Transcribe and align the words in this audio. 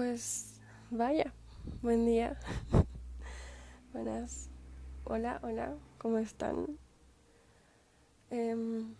Pues 0.00 0.58
vaya, 0.90 1.30
buen 1.82 2.06
día. 2.06 2.40
Buenas. 3.92 4.48
Hola, 5.04 5.38
hola, 5.42 5.76
¿cómo 5.98 6.16
están? 6.16 6.78
Em, 8.30 8.94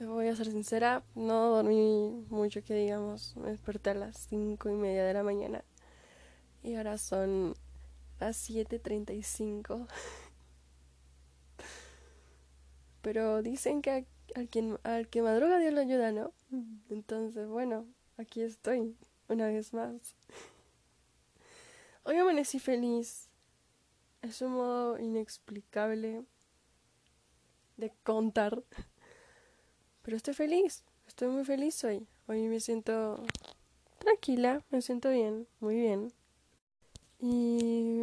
voy 0.00 0.26
a 0.26 0.34
ser 0.34 0.46
sincera, 0.46 1.04
no 1.14 1.50
dormí 1.50 2.26
mucho 2.28 2.64
que 2.64 2.74
digamos, 2.74 3.36
me 3.36 3.50
desperté 3.50 3.90
a 3.90 3.94
las 3.94 4.26
cinco 4.28 4.68
y 4.68 4.74
media 4.74 5.04
de 5.04 5.14
la 5.14 5.22
mañana 5.22 5.62
y 6.64 6.74
ahora 6.74 6.98
son 6.98 7.54
las 8.18 8.50
7.35. 8.50 9.86
Pero 13.00 13.42
dicen 13.42 13.80
que 13.80 14.08
quien, 14.50 14.80
al 14.82 15.06
que 15.06 15.22
madruga 15.22 15.60
Dios 15.60 15.72
lo 15.72 15.82
ayuda, 15.82 16.10
¿no? 16.10 16.32
Entonces, 16.88 17.46
bueno, 17.46 17.86
aquí 18.16 18.42
estoy 18.42 18.96
una 19.30 19.46
vez 19.46 19.72
más. 19.72 20.16
Hoy 22.02 22.16
amanecí 22.16 22.58
feliz. 22.58 23.28
Es 24.22 24.42
un 24.42 24.52
modo 24.52 24.98
inexplicable 24.98 26.24
de 27.76 27.92
contar. 28.02 28.62
Pero 30.02 30.16
estoy 30.16 30.34
feliz. 30.34 30.84
Estoy 31.06 31.28
muy 31.28 31.44
feliz 31.44 31.82
hoy. 31.84 32.06
Hoy 32.26 32.48
me 32.48 32.60
siento 32.60 33.24
tranquila, 33.98 34.62
me 34.70 34.82
siento 34.82 35.10
bien, 35.10 35.46
muy 35.60 35.76
bien. 35.76 36.12
Y 37.20 38.02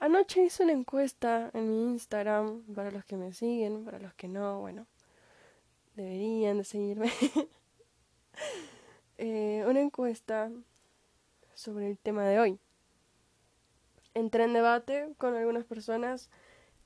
anoche 0.00 0.44
hice 0.44 0.64
una 0.64 0.72
encuesta 0.72 1.50
en 1.52 1.68
mi 1.68 1.82
Instagram 1.92 2.62
para 2.74 2.90
los 2.90 3.04
que 3.04 3.16
me 3.16 3.32
siguen, 3.32 3.84
para 3.84 3.98
los 3.98 4.14
que 4.14 4.28
no, 4.28 4.60
bueno, 4.60 4.86
deberían 6.00 6.58
de 6.58 6.64
seguirme. 6.64 7.10
Eh, 9.22 9.66
una 9.68 9.82
encuesta 9.82 10.50
sobre 11.52 11.90
el 11.90 11.98
tema 11.98 12.24
de 12.26 12.40
hoy. 12.40 12.58
Entré 14.14 14.44
en 14.44 14.54
debate 14.54 15.12
con 15.18 15.34
algunas 15.34 15.66
personas. 15.66 16.30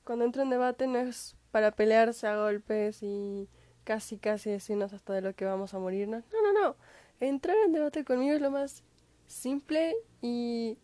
Cuando 0.02 0.24
entro 0.24 0.42
en 0.42 0.50
debate 0.50 0.88
no 0.88 0.98
es 0.98 1.36
para 1.52 1.70
pelearse 1.70 2.26
a 2.26 2.36
golpes 2.36 3.04
y 3.04 3.48
casi 3.84 4.18
casi 4.18 4.50
decirnos 4.50 4.92
hasta 4.92 5.12
de 5.12 5.20
lo 5.20 5.32
que 5.34 5.44
vamos 5.44 5.74
a 5.74 5.78
morirnos. 5.78 6.24
No, 6.32 6.42
no, 6.42 6.60
no. 6.60 6.76
Entrar 7.20 7.56
en 7.64 7.72
debate 7.72 8.04
conmigo 8.04 8.34
es 8.34 8.40
lo 8.40 8.50
más 8.50 8.82
simple 9.28 9.94
y 10.20 10.76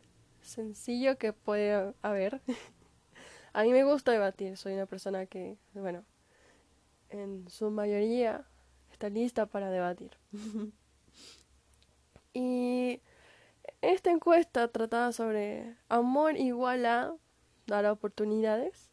sencillo 0.42 1.18
que 1.18 1.32
puede 1.32 1.94
haber. 2.02 2.40
a 3.52 3.62
mí 3.64 3.72
me 3.72 3.82
gusta 3.82 4.12
debatir. 4.12 4.56
Soy 4.56 4.74
una 4.74 4.86
persona 4.86 5.26
que, 5.26 5.58
bueno, 5.74 6.04
en 7.10 7.48
su 7.48 7.70
mayoría 7.70 8.46
está 8.90 9.08
lista 9.08 9.46
para 9.46 9.70
debatir. 9.70 10.10
y 12.34 13.00
esta 13.82 14.10
encuesta 14.10 14.68
trataba 14.68 15.12
sobre 15.12 15.76
amor 15.88 16.36
igual 16.36 16.86
a 16.86 17.14
dar 17.66 17.86
oportunidades. 17.86 18.90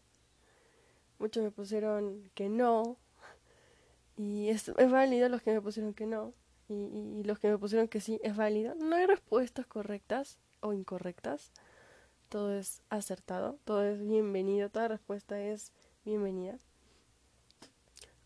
Muchos 1.19 1.43
me 1.43 1.51
pusieron 1.51 2.29
que 2.33 2.49
no. 2.49 2.97
Y 4.17 4.49
es, 4.49 4.69
es 4.69 4.91
válido 4.91 5.29
los 5.29 5.41
que 5.41 5.53
me 5.53 5.61
pusieron 5.61 5.93
que 5.93 6.05
no. 6.05 6.33
Y, 6.67 6.73
y, 6.73 7.23
los 7.23 7.39
que 7.39 7.49
me 7.49 7.57
pusieron 7.57 7.87
que 7.87 8.01
sí, 8.01 8.19
es 8.23 8.35
válido. 8.35 8.75
No 8.75 8.95
hay 8.95 9.05
respuestas 9.05 9.65
correctas 9.65 10.37
o 10.59 10.73
incorrectas. 10.73 11.51
Todo 12.29 12.53
es 12.53 12.81
acertado, 12.89 13.57
todo 13.63 13.83
es 13.83 14.01
bienvenido, 14.01 14.69
toda 14.69 14.89
respuesta 14.89 15.39
es 15.39 15.71
bienvenida. 16.03 16.57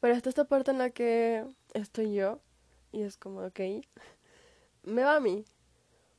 Pero 0.01 0.15
hasta 0.15 0.29
esta 0.29 0.45
parte 0.45 0.71
en 0.71 0.79
la 0.79 0.89
que 0.89 1.45
estoy 1.73 2.13
yo, 2.13 2.39
y 2.91 3.03
es 3.03 3.17
como, 3.17 3.45
ok, 3.45 3.59
me 4.83 5.03
va 5.03 5.15
a 5.15 5.19
mí. 5.19 5.45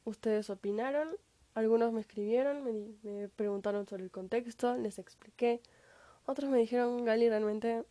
Ustedes 0.04 0.50
opinaron, 0.50 1.10
algunos 1.54 1.92
me 1.92 2.00
escribieron, 2.00 2.64
me, 2.64 2.72
me 3.02 3.28
preguntaron 3.28 3.86
sobre 3.86 4.04
el 4.04 4.10
contexto, 4.10 4.76
les 4.76 4.98
expliqué. 4.98 5.60
Otros 6.26 6.48
me 6.48 6.58
dijeron, 6.58 7.04
Gali, 7.04 7.28
realmente, 7.28 7.84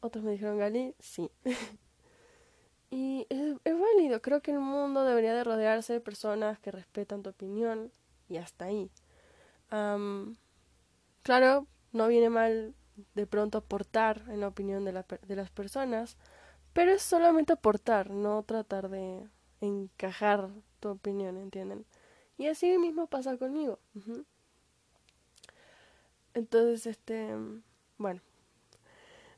otros 0.00 0.24
me 0.24 0.32
dijeron, 0.32 0.58
Gali, 0.58 0.94
sí. 0.98 1.30
y 2.90 3.26
es, 3.30 3.56
es, 3.64 3.78
válido, 3.78 4.20
creo 4.20 4.42
que 4.42 4.50
el 4.50 4.58
mundo 4.58 5.04
debería 5.04 5.32
de 5.32 5.44
rodearse 5.44 5.92
de 5.92 6.00
personas 6.00 6.58
que 6.58 6.72
respetan 6.72 7.22
tu 7.22 7.30
opinión 7.30 7.92
y 8.28 8.38
hasta 8.38 8.64
ahí. 8.64 8.90
Um, 9.70 10.34
claro, 11.22 11.68
no 11.92 12.08
viene 12.08 12.30
mal 12.30 12.74
de 13.14 13.26
pronto 13.26 13.58
aportar 13.58 14.22
en 14.28 14.40
la 14.40 14.48
opinión 14.48 14.84
de, 14.84 14.92
la, 14.92 15.02
de 15.02 15.36
las 15.36 15.50
personas, 15.50 16.16
pero 16.72 16.92
es 16.92 17.02
solamente 17.02 17.52
aportar, 17.52 18.10
no 18.10 18.42
tratar 18.42 18.88
de 18.88 19.28
encajar 19.60 20.48
tu 20.80 20.88
opinión, 20.88 21.36
¿entienden? 21.36 21.84
Y 22.38 22.46
así 22.46 22.76
mismo 22.78 23.06
pasa 23.06 23.36
conmigo. 23.36 23.78
Entonces, 26.34 26.86
este, 26.86 27.36
bueno, 27.98 28.20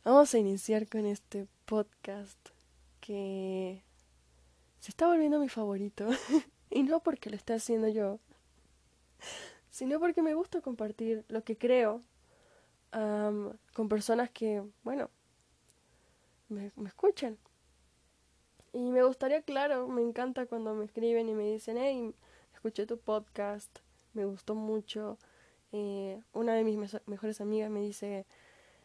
vamos 0.05 0.33
a 0.35 0.39
iniciar 0.39 0.89
con 0.89 1.07
este 1.07 1.47
podcast 1.67 2.39
que 3.01 3.83
se 4.81 4.91
está 4.91 5.07
volviendo 5.07 5.39
mi 5.39 5.49
favorito. 5.49 6.09
y 6.71 6.83
no 6.83 7.01
porque 7.01 7.31
lo 7.31 7.37
esté 7.37 7.55
haciendo 7.55 7.89
yo, 7.89 8.19
sino 9.71 9.99
porque 10.01 10.23
me 10.23 10.35
gusta 10.35 10.61
compartir 10.61 11.25
lo 11.29 11.43
que 11.43 11.57
creo 11.57 12.01
con 12.95 13.89
personas 13.89 14.31
que, 14.31 14.63
bueno, 14.85 15.11
me, 16.49 16.71
me, 16.77 16.89
escuchan. 16.89 17.37
Y 18.73 18.91
me 18.91 19.03
gustaría, 19.03 19.43
claro, 19.43 19.89
me 19.89 20.03
encanta 20.03 20.47
cuando 20.47 20.75
me 20.75 20.85
escriben 20.85 21.29
y 21.29 21.35
me 21.35 21.45
dicen, 21.45 21.77
hey, 21.77 22.15
escuché 22.53 22.87
tu 22.87 22.99
podcast, 22.99 23.79
me 24.13 24.25
gustó 24.25 24.55
mucho. 24.55 25.19
Eh, 25.73 26.23
una 26.33 26.55
de 26.55 26.63
mis 26.63 26.77
me 26.77 26.87
mejores 27.07 27.41
amigas 27.41 27.69
me 27.71 27.81
dice, 27.81 28.27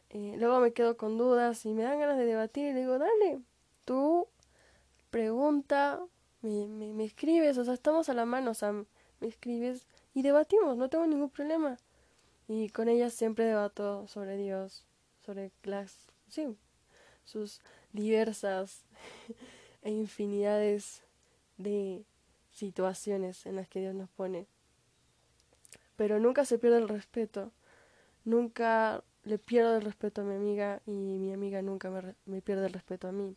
eh, 0.10 0.36
luego 0.38 0.60
me 0.60 0.74
quedo 0.74 0.98
con 0.98 1.18
dudas 1.18 1.66
y 1.66 1.74
me 1.74 1.84
dan 1.84 2.00
ganas 2.00 2.18
de 2.18 2.26
debatir 2.26 2.66
y 2.66 2.74
le 2.74 2.80
digo, 2.80 2.98
dale, 2.98 3.42
tú 3.86 4.28
pregunta, 5.12 6.00
me, 6.42 6.68
me, 6.68 6.94
me 6.94 7.04
escribes, 7.04 7.58
o 7.60 7.64
sea, 7.66 7.76
estamos 7.76 8.10
a 8.10 8.14
la 8.16 8.26
mano, 8.26 8.52
o 8.52 8.56
sea, 8.56 8.72
me 8.72 9.28
escribes 9.28 9.88
y 10.16 10.24
debatimos, 10.24 10.78
no 10.78 10.90
tengo 10.90 11.06
ningún 11.06 11.30
problema. 11.30 11.78
Y 12.50 12.70
con 12.70 12.90
ella 12.90 13.12
siempre 13.12 13.46
debato 13.46 14.08
sobre 14.08 14.36
Dios, 14.36 14.84
sobre 15.24 15.52
las, 15.62 16.08
sí, 16.30 16.58
sus 17.24 17.62
diversas 17.94 18.86
e 19.84 19.92
infinidades 19.92 21.04
de 21.58 22.04
situaciones 22.52 23.46
en 23.46 23.56
las 23.56 23.70
que 23.70 23.82
Dios 23.82 23.94
nos 23.94 24.10
pone. 24.10 24.48
Pero 25.96 26.20
nunca 26.20 26.44
se 26.44 26.58
pierde 26.58 26.80
el 26.80 26.90
respeto, 26.90 27.52
nunca 28.26 29.04
le 29.26 29.38
pierdo 29.38 29.76
el 29.76 29.84
respeto 29.84 30.22
a 30.22 30.24
mi 30.24 30.34
amiga 30.34 30.82
y 30.88 31.20
mi 31.20 31.32
amiga 31.32 31.62
nunca 31.62 31.92
me, 31.92 32.16
me 32.26 32.42
pierde 32.42 32.66
el 32.66 32.74
respeto 32.74 33.08
a 33.08 33.12
mí. 33.12 33.36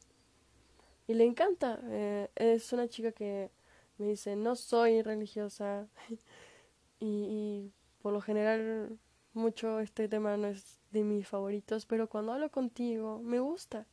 Y 1.06 1.12
le 1.12 1.24
encanta, 1.24 1.78
eh, 1.90 2.30
es 2.34 2.72
una 2.72 2.88
chica 2.88 3.12
que 3.12 3.50
me 3.98 4.06
dice, 4.06 4.36
no 4.36 4.56
soy 4.56 5.02
religiosa 5.02 5.86
y, 6.98 7.06
y 7.06 7.72
por 8.02 8.12
lo 8.12 8.20
general 8.20 8.98
mucho 9.34 9.80
este 9.80 10.08
tema 10.08 10.36
no 10.36 10.48
es 10.48 10.78
de 10.90 11.04
mis 11.04 11.26
favoritos, 11.26 11.86
pero 11.86 12.08
cuando 12.08 12.32
hablo 12.32 12.50
contigo 12.50 13.20
me 13.22 13.40
gusta. 13.40 13.86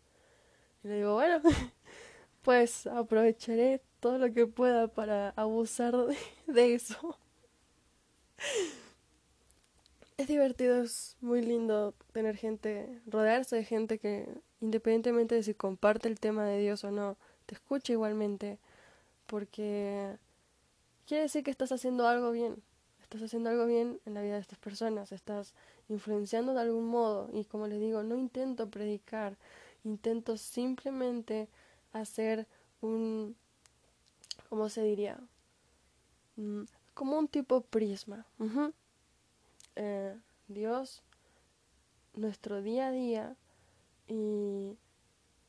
Y 0.84 0.88
le 0.88 0.96
digo, 0.98 1.14
bueno, 1.14 1.42
pues 2.42 2.88
aprovecharé 2.88 3.82
todo 4.00 4.18
lo 4.18 4.34
que 4.34 4.48
pueda 4.48 4.88
para 4.88 5.30
abusar 5.32 5.96
de, 6.48 6.74
eso. 6.74 7.18
Es 10.18 10.28
divertido, 10.28 10.82
es 10.82 11.16
muy 11.22 11.42
lindo 11.42 11.94
tener 12.12 12.36
gente, 12.36 13.00
rodearse 13.06 13.56
de 13.56 13.64
gente 13.64 14.00
que 14.00 14.28
independientemente 14.62 15.36
de 15.36 15.44
si 15.44 15.54
comparte 15.54 16.10
el 16.10 16.20
tema 16.20 16.46
de 16.46 16.60
Dios 16.60 16.84
o 16.84 16.92
no, 16.92 17.18
te 17.46 17.56
escucha 17.56 17.94
igualmente, 17.94 18.60
porque 19.26 20.18
quiere 21.08 21.24
decir 21.24 21.44
que 21.44 21.52
estás 21.52 21.72
haciendo 21.72 22.08
algo 22.08 22.32
bien 22.32 22.62
estás 23.10 23.24
haciendo 23.24 23.50
algo 23.50 23.66
bien 23.66 24.00
en 24.06 24.14
la 24.14 24.22
vida 24.22 24.36
de 24.36 24.42
estas 24.42 24.60
personas, 24.60 25.12
estás 25.12 25.56
influenciando 25.88 26.54
de 26.54 26.62
algún 26.62 26.86
modo 26.86 27.28
y 27.34 27.44
como 27.44 27.66
les 27.66 27.80
digo, 27.80 28.04
no 28.04 28.16
intento 28.16 28.70
predicar, 28.70 29.36
intento 29.84 30.38
simplemente 30.38 31.48
hacer 31.92 32.46
un, 32.82 33.36
¿cómo 34.48 34.70
se 34.70 34.84
diría? 34.84 35.20
Mm, 36.36 36.66
como 36.94 37.18
un 37.18 37.28
tipo 37.28 37.62
prisma. 37.62 38.28
Eh, 39.76 40.16
Dios, 40.48 41.02
nuestro 42.14 42.62
día 42.62 42.90
a 42.90 42.92
día 42.92 43.36
y 44.08 44.78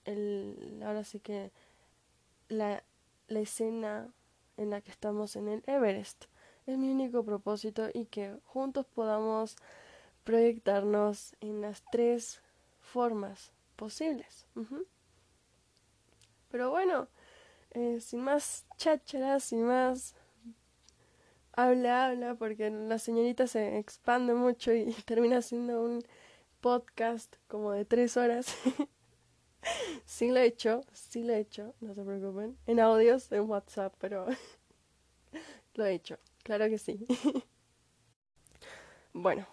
el, 0.07 0.81
ahora 0.83 1.05
sí 1.05 1.21
que 1.21 1.51
la, 2.49 2.83
la 3.29 3.41
escena 3.41 4.09
en 4.57 4.71
la 4.71 4.81
que 4.81 4.91
estamos 4.91 5.37
en 5.37 5.49
el 5.49 5.63
Everest 5.67 6.30
es 6.71 6.79
mi 6.79 6.91
único 6.91 7.25
propósito 7.25 7.89
y 7.93 8.07
que 8.07 8.37
juntos 8.45 8.87
podamos 8.87 9.57
proyectarnos 10.25 11.35
en 11.41 11.61
las 11.61 11.83
tres 11.91 12.43
formas 12.81 13.53
posibles. 13.77 14.47
Pero 16.51 16.71
bueno, 16.71 17.09
eh, 17.73 18.01
sin 18.01 18.21
más 18.21 18.67
chácharas, 18.77 19.45
sin 19.45 19.65
más 19.65 20.15
habla, 21.53 22.07
habla, 22.07 22.35
porque 22.35 22.71
la 22.71 22.99
señorita 22.99 23.47
se 23.47 23.79
expande 23.79 24.35
mucho 24.35 24.73
y 24.73 24.93
termina 25.05 25.43
siendo 25.43 25.83
un 25.83 26.03
podcast 26.61 27.37
como 27.49 27.73
de 27.73 27.85
tres 27.85 28.17
horas. 28.17 28.55
sí 30.05 30.31
lo 30.31 30.41
he 30.41 30.47
hecho, 30.47 30.83
sí 30.93 31.23
lo 31.23 31.33
he 31.33 31.41
hecho, 31.41 31.75
no 31.81 31.95
se 31.95 32.03
preocupen. 32.03 32.57
En 32.67 32.81
audios, 32.81 33.31
en 33.33 33.49
WhatsApp, 33.49 33.95
pero 33.99 34.27
lo 35.75 35.85
he 35.85 35.95
hecho, 35.95 36.19
claro 36.43 36.69
que 36.69 36.79
sí. 36.79 37.07
bueno, 39.13 39.47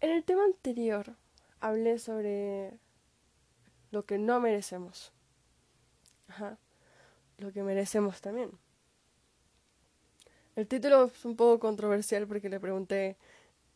en 0.00 0.10
el 0.10 0.24
tema 0.24 0.44
anterior 0.44 1.16
hablé 1.60 1.98
sobre 1.98 2.78
lo 3.90 4.04
que 4.06 4.18
no 4.18 4.40
merecemos. 4.40 5.12
Ajá, 6.28 6.58
lo 7.38 7.52
que 7.52 7.62
merecemos 7.62 8.20
también. 8.20 8.50
El 10.56 10.66
título 10.66 11.04
es 11.06 11.24
un 11.24 11.36
poco 11.36 11.58
controversial 11.58 12.26
porque 12.26 12.48
le 12.48 12.60
pregunté, 12.60 13.16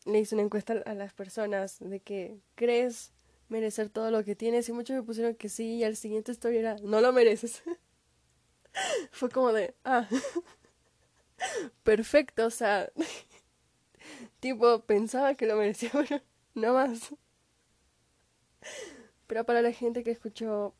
le 0.05 0.19
hice 0.19 0.35
una 0.35 0.43
encuesta 0.43 0.73
a 0.85 0.93
las 0.93 1.13
personas 1.13 1.79
de 1.79 1.99
que 1.99 2.39
crees 2.55 3.11
merecer 3.49 3.89
todo 3.89 4.11
lo 4.11 4.23
que 4.23 4.35
tienes 4.35 4.67
y 4.69 4.73
muchos 4.73 4.95
me 4.95 5.03
pusieron 5.03 5.35
que 5.35 5.49
sí 5.49 5.75
y 5.75 5.83
al 5.83 5.95
siguiente 5.95 6.31
story 6.31 6.57
era 6.57 6.75
no 6.83 7.01
lo 7.01 7.13
mereces. 7.13 7.63
Fue 9.11 9.29
como 9.29 9.53
de, 9.53 9.75
ah, 9.85 10.07
perfecto, 11.83 12.45
o 12.45 12.49
sea, 12.49 12.89
tipo 14.39 14.81
pensaba 14.81 15.35
que 15.35 15.45
lo 15.45 15.55
merecía, 15.55 15.91
pero 15.93 16.21
no 16.53 16.73
más. 16.73 17.13
Pero 19.27 19.43
para 19.43 19.61
la 19.61 19.71
gente 19.71 20.03
que 20.03 20.11
escuchó 20.11 20.73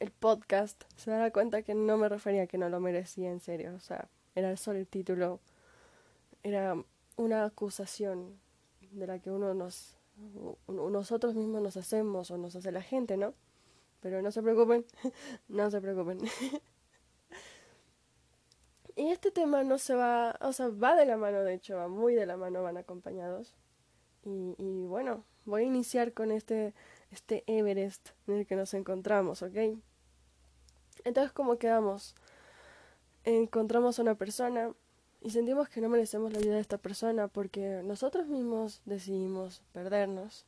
el 0.00 0.10
podcast 0.10 0.84
se 0.96 1.10
dará 1.10 1.30
cuenta 1.30 1.62
que 1.62 1.74
no 1.74 1.96
me 1.96 2.08
refería 2.08 2.42
a 2.42 2.46
que 2.46 2.58
no 2.58 2.68
lo 2.68 2.80
merecía 2.80 3.30
en 3.30 3.40
serio, 3.40 3.74
o 3.74 3.80
sea, 3.80 4.08
era 4.34 4.56
solo 4.56 4.78
el 4.78 4.86
título, 4.86 5.40
era 6.42 6.76
una 7.16 7.44
acusación 7.44 8.38
de 8.92 9.06
la 9.06 9.18
que 9.18 9.30
uno 9.30 9.54
nos 9.54 9.94
nosotros 10.66 11.34
mismos 11.34 11.62
nos 11.62 11.76
hacemos 11.76 12.30
o 12.30 12.38
nos 12.38 12.56
hace 12.56 12.72
la 12.72 12.82
gente, 12.82 13.16
¿no? 13.16 13.34
Pero 14.00 14.20
no 14.22 14.30
se 14.30 14.42
preocupen, 14.42 14.84
no 15.48 15.70
se 15.70 15.80
preocupen. 15.80 16.18
Y 18.98 19.10
este 19.12 19.30
tema 19.30 19.62
no 19.62 19.78
se 19.78 19.94
va, 19.94 20.36
o 20.40 20.52
sea, 20.52 20.70
va 20.70 20.96
de 20.96 21.06
la 21.06 21.16
mano, 21.16 21.44
de 21.44 21.54
hecho, 21.54 21.76
va 21.76 21.86
muy 21.86 22.16
de 22.16 22.26
la 22.26 22.36
mano, 22.36 22.64
van 22.64 22.76
acompañados. 22.76 23.54
Y, 24.24 24.86
bueno, 24.86 25.24
voy 25.44 25.62
a 25.62 25.66
iniciar 25.66 26.12
con 26.12 26.32
este, 26.32 26.74
este 27.12 27.44
Everest 27.46 28.10
en 28.26 28.38
el 28.38 28.46
que 28.46 28.56
nos 28.56 28.74
encontramos, 28.74 29.42
¿ok? 29.42 29.56
Entonces, 31.04 31.32
¿cómo 31.32 31.58
quedamos? 31.58 32.16
Encontramos 33.22 33.98
a 33.98 34.02
una 34.02 34.16
persona 34.16 34.72
y 35.20 35.30
sentimos 35.30 35.68
que 35.68 35.80
no 35.80 35.88
merecemos 35.88 36.32
la 36.32 36.40
vida 36.40 36.54
de 36.56 36.60
esta 36.60 36.78
persona 36.78 37.28
porque 37.28 37.82
nosotros 37.84 38.26
mismos 38.26 38.82
decidimos 38.84 39.62
perdernos. 39.72 40.44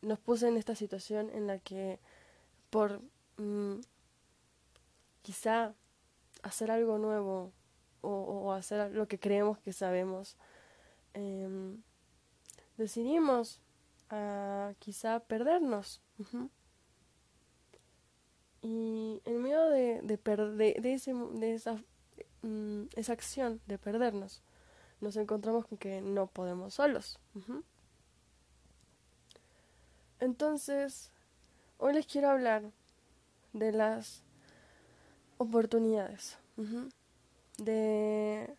Nos 0.00 0.18
puse 0.18 0.48
en 0.48 0.56
esta 0.56 0.74
situación 0.74 1.28
en 1.34 1.46
la 1.46 1.58
que 1.58 2.00
por 2.70 3.02
mm, 3.36 3.80
quizá 5.20 5.74
hacer 6.46 6.70
algo 6.70 6.98
nuevo 6.98 7.52
o, 8.02 8.52
hacer 8.52 8.92
lo 8.92 9.08
que 9.08 9.18
creemos 9.18 9.58
que 9.58 9.72
sabemos, 9.72 10.36
em, 11.14 11.82
decidimos 12.76 13.60
a 14.10 14.74
quizá 14.78 15.20
perdernos. 15.20 16.00
Y 18.62 19.20
en 19.24 19.42
medio 19.42 19.68
de, 19.70 20.00
de, 20.02 20.16
de, 20.16 20.76
de, 20.80 20.94
ese, 20.94 21.12
de 21.14 21.54
esa 21.54 21.76
Mm, 22.46 22.84
esa 22.94 23.12
acción 23.12 23.60
de 23.66 23.76
perdernos, 23.76 24.40
nos 25.00 25.16
encontramos 25.16 25.66
con 25.66 25.78
que 25.78 26.00
no 26.00 26.28
podemos 26.28 26.74
solos. 26.74 27.18
Entonces, 30.20 31.10
hoy 31.78 31.94
les 31.94 32.06
quiero 32.06 32.30
hablar 32.30 32.62
de 33.52 33.72
las 33.72 34.22
oportunidades, 35.38 36.38
de 37.58 38.56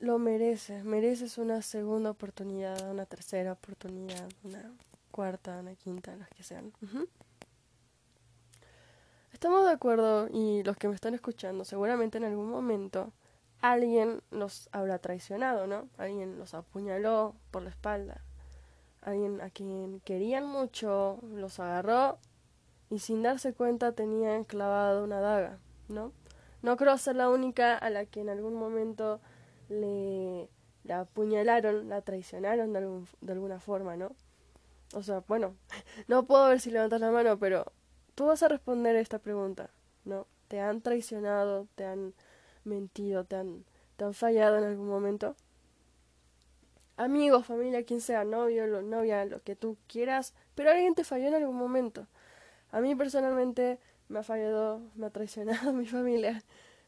lo 0.00 0.18
mereces, 0.18 0.84
mereces 0.84 1.38
una 1.38 1.62
segunda 1.62 2.10
oportunidad, 2.10 2.90
una 2.90 3.06
tercera 3.06 3.52
oportunidad, 3.52 4.28
una 4.42 4.72
cuarta, 5.10 5.60
una 5.60 5.74
quinta, 5.74 6.16
las 6.16 6.28
que 6.30 6.42
sean. 6.42 6.72
Estamos 9.32 9.64
de 9.64 9.72
acuerdo 9.72 10.28
y 10.32 10.62
los 10.64 10.76
que 10.76 10.88
me 10.88 10.94
están 10.94 11.14
escuchando, 11.14 11.64
seguramente 11.64 12.18
en 12.18 12.24
algún 12.24 12.50
momento 12.50 13.12
alguien 13.60 14.22
los 14.30 14.68
habrá 14.72 14.98
traicionado, 14.98 15.66
¿no? 15.66 15.88
Alguien 15.98 16.38
los 16.38 16.54
apuñaló 16.54 17.34
por 17.50 17.62
la 17.62 17.70
espalda. 17.70 18.24
Alguien 19.02 19.40
a 19.40 19.50
quien 19.50 20.00
querían 20.00 20.46
mucho 20.46 21.20
los 21.22 21.60
agarró 21.60 22.18
y 22.90 22.98
sin 22.98 23.22
darse 23.22 23.54
cuenta 23.54 23.92
tenían 23.92 24.44
clavado 24.44 25.04
una 25.04 25.20
daga, 25.20 25.58
¿no? 25.88 26.12
No 26.62 26.76
creo 26.76 26.98
ser 26.98 27.16
la 27.16 27.30
única 27.30 27.78
a 27.78 27.88
la 27.88 28.04
que 28.04 28.20
en 28.20 28.28
algún 28.28 28.54
momento 28.54 29.20
le 29.68 30.50
la 30.84 31.00
apuñalaron, 31.00 31.88
la 31.88 32.02
traicionaron 32.02 32.72
de, 32.72 32.78
algún, 32.78 33.08
de 33.20 33.32
alguna 33.32 33.60
forma, 33.60 33.96
¿no? 33.96 34.12
O 34.94 35.02
sea, 35.02 35.22
bueno, 35.28 35.54
no 36.08 36.26
puedo 36.26 36.48
ver 36.48 36.60
si 36.60 36.70
levantas 36.70 37.00
la 37.00 37.10
mano, 37.10 37.38
pero 37.38 37.72
tú 38.14 38.26
vas 38.26 38.42
a 38.42 38.48
responder 38.48 38.96
esta 38.96 39.18
pregunta, 39.18 39.70
¿no? 40.04 40.26
¿Te 40.48 40.60
han 40.60 40.80
traicionado, 40.80 41.68
te 41.76 41.84
han 41.84 42.14
mentido, 42.64 43.24
te 43.24 43.36
han, 43.36 43.64
fallado 44.12 44.58
en 44.58 44.64
algún 44.64 44.88
momento? 44.88 45.36
Amigos, 46.96 47.46
familia, 47.46 47.84
quien 47.84 48.00
sea, 48.00 48.24
novio, 48.24 48.66
novia, 48.82 49.24
lo 49.26 49.42
que 49.42 49.56
tú 49.56 49.76
quieras, 49.86 50.34
pero 50.54 50.70
alguien 50.70 50.94
te 50.94 51.04
falló 51.04 51.28
en 51.28 51.34
algún 51.34 51.56
momento. 51.56 52.06
A 52.72 52.80
mí 52.80 52.94
personalmente 52.94 53.78
me 54.08 54.20
ha 54.20 54.22
fallado, 54.22 54.80
me 54.94 55.06
ha 55.06 55.10
traicionado 55.10 55.72
mi 55.74 55.86
familia, 55.86 56.42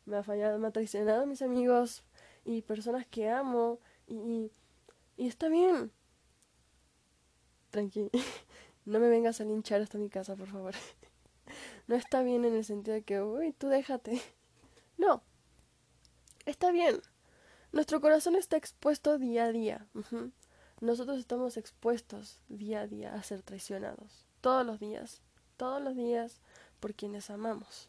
me 0.05 0.17
ha 0.17 0.23
fallado, 0.23 0.59
me 0.59 0.69
ha 0.69 0.71
traicionado 0.71 1.27
mis 1.27 1.43
amigos 1.43 2.05
y 2.45 2.63
personas 2.63 3.07
que 3.07 3.31
amo 3.31 3.79
y, 4.07 4.17
y, 4.17 4.53
y 5.17 5.29
está 5.29 5.49
bien. 5.49 5.91
Tranqui, 7.71 8.11
no 8.85 8.99
me 8.99 9.09
vengas 9.09 9.41
a 9.41 9.45
linchar 9.45 9.81
hasta 9.81 9.99
mi 9.99 10.09
casa, 10.09 10.37
por 10.37 10.49
favor. 10.49 10.75
no 11.87 11.95
está 11.97 12.23
bien 12.23 12.45
en 12.45 12.55
el 12.55 12.65
sentido 12.65 12.95
de 12.95 13.03
que, 13.03 13.23
uy, 13.23 13.53
tú 13.53 13.69
déjate. 13.69 14.21
No, 14.99 15.23
está 16.45 16.71
bien. 16.71 17.01
Nuestro 17.73 18.01
corazón 18.01 18.37
está 18.37 18.57
expuesto 18.57 19.19
día 19.19 19.45
a 19.47 19.53
día. 19.53 19.87
Nosotros 20.81 21.19
estamos 21.19 21.57
expuestos 21.57 22.39
día 22.49 22.83
a 22.83 22.87
día 22.87 23.15
a 23.15 23.23
ser 23.23 23.43
traicionados. 23.43 24.27
Todos 24.43 24.67
los 24.67 24.79
días. 24.79 25.23
Todos 25.63 25.81
los 25.81 25.95
días 25.95 26.41
por 26.81 26.93
quienes 26.93 27.31
amamos. 27.31 27.89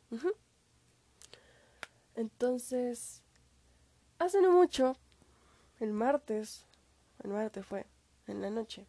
Entonces, 2.16 3.24
hace 4.20 4.44
no 4.44 4.52
mucho, 4.52 4.96
el 5.80 5.92
martes, 5.92 6.68
el 7.24 7.32
martes 7.32 7.66
fue, 7.66 7.88
en 8.28 8.44
la 8.44 8.52
noche, 8.52 8.86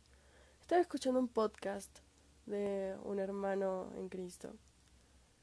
estaba 0.60 0.82
escuchando 0.82 1.18
un 1.18 1.28
podcast 1.28 2.00
de 2.44 2.94
un 3.04 3.20
hermano 3.20 3.90
en 3.96 4.10
Cristo 4.10 4.52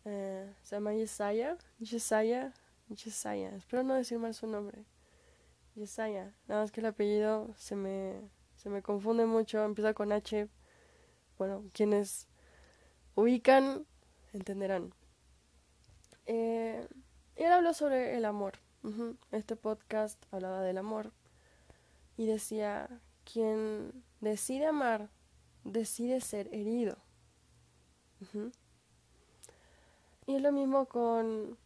eh, 0.05 0.53
se 0.61 0.75
llama 0.75 0.93
Yesaya, 0.93 1.57
Yesaya, 1.79 2.53
Yesaya, 2.89 3.55
espero 3.55 3.81
no 3.81 3.95
decir 3.95 4.19
mal 4.19 4.35
su 4.35 4.45
nombre. 4.45 4.85
Yesaya, 5.73 6.31
nada 6.47 6.61
más 6.61 6.71
que 6.71 6.81
el 6.81 6.85
apellido 6.85 7.51
se 7.57 7.75
me, 7.75 8.21
se 8.55 8.69
me 8.69 8.83
confunde 8.83 9.25
mucho, 9.25 9.63
empieza 9.63 9.95
con 9.95 10.11
H. 10.11 10.47
Bueno, 11.39 11.63
quienes 11.73 12.27
ubican 13.15 13.85
entenderán. 14.33 14.93
Eh, 16.25 16.87
él 17.35 17.51
habló 17.51 17.73
sobre 17.73 18.17
el 18.17 18.25
amor. 18.25 18.53
Este 19.31 19.55
podcast 19.55 20.23
hablaba 20.31 20.61
del 20.61 20.77
amor 20.77 21.11
y 22.17 22.25
decía, 22.25 22.89
quien 23.31 24.03
decide 24.21 24.65
amar, 24.65 25.09
decide 25.63 26.19
ser 26.21 26.47
herido. 26.53 26.97
Y 30.25 30.35
es 30.35 30.41
lo 30.41 30.51
mismo 30.51 30.85
con, 30.85 31.57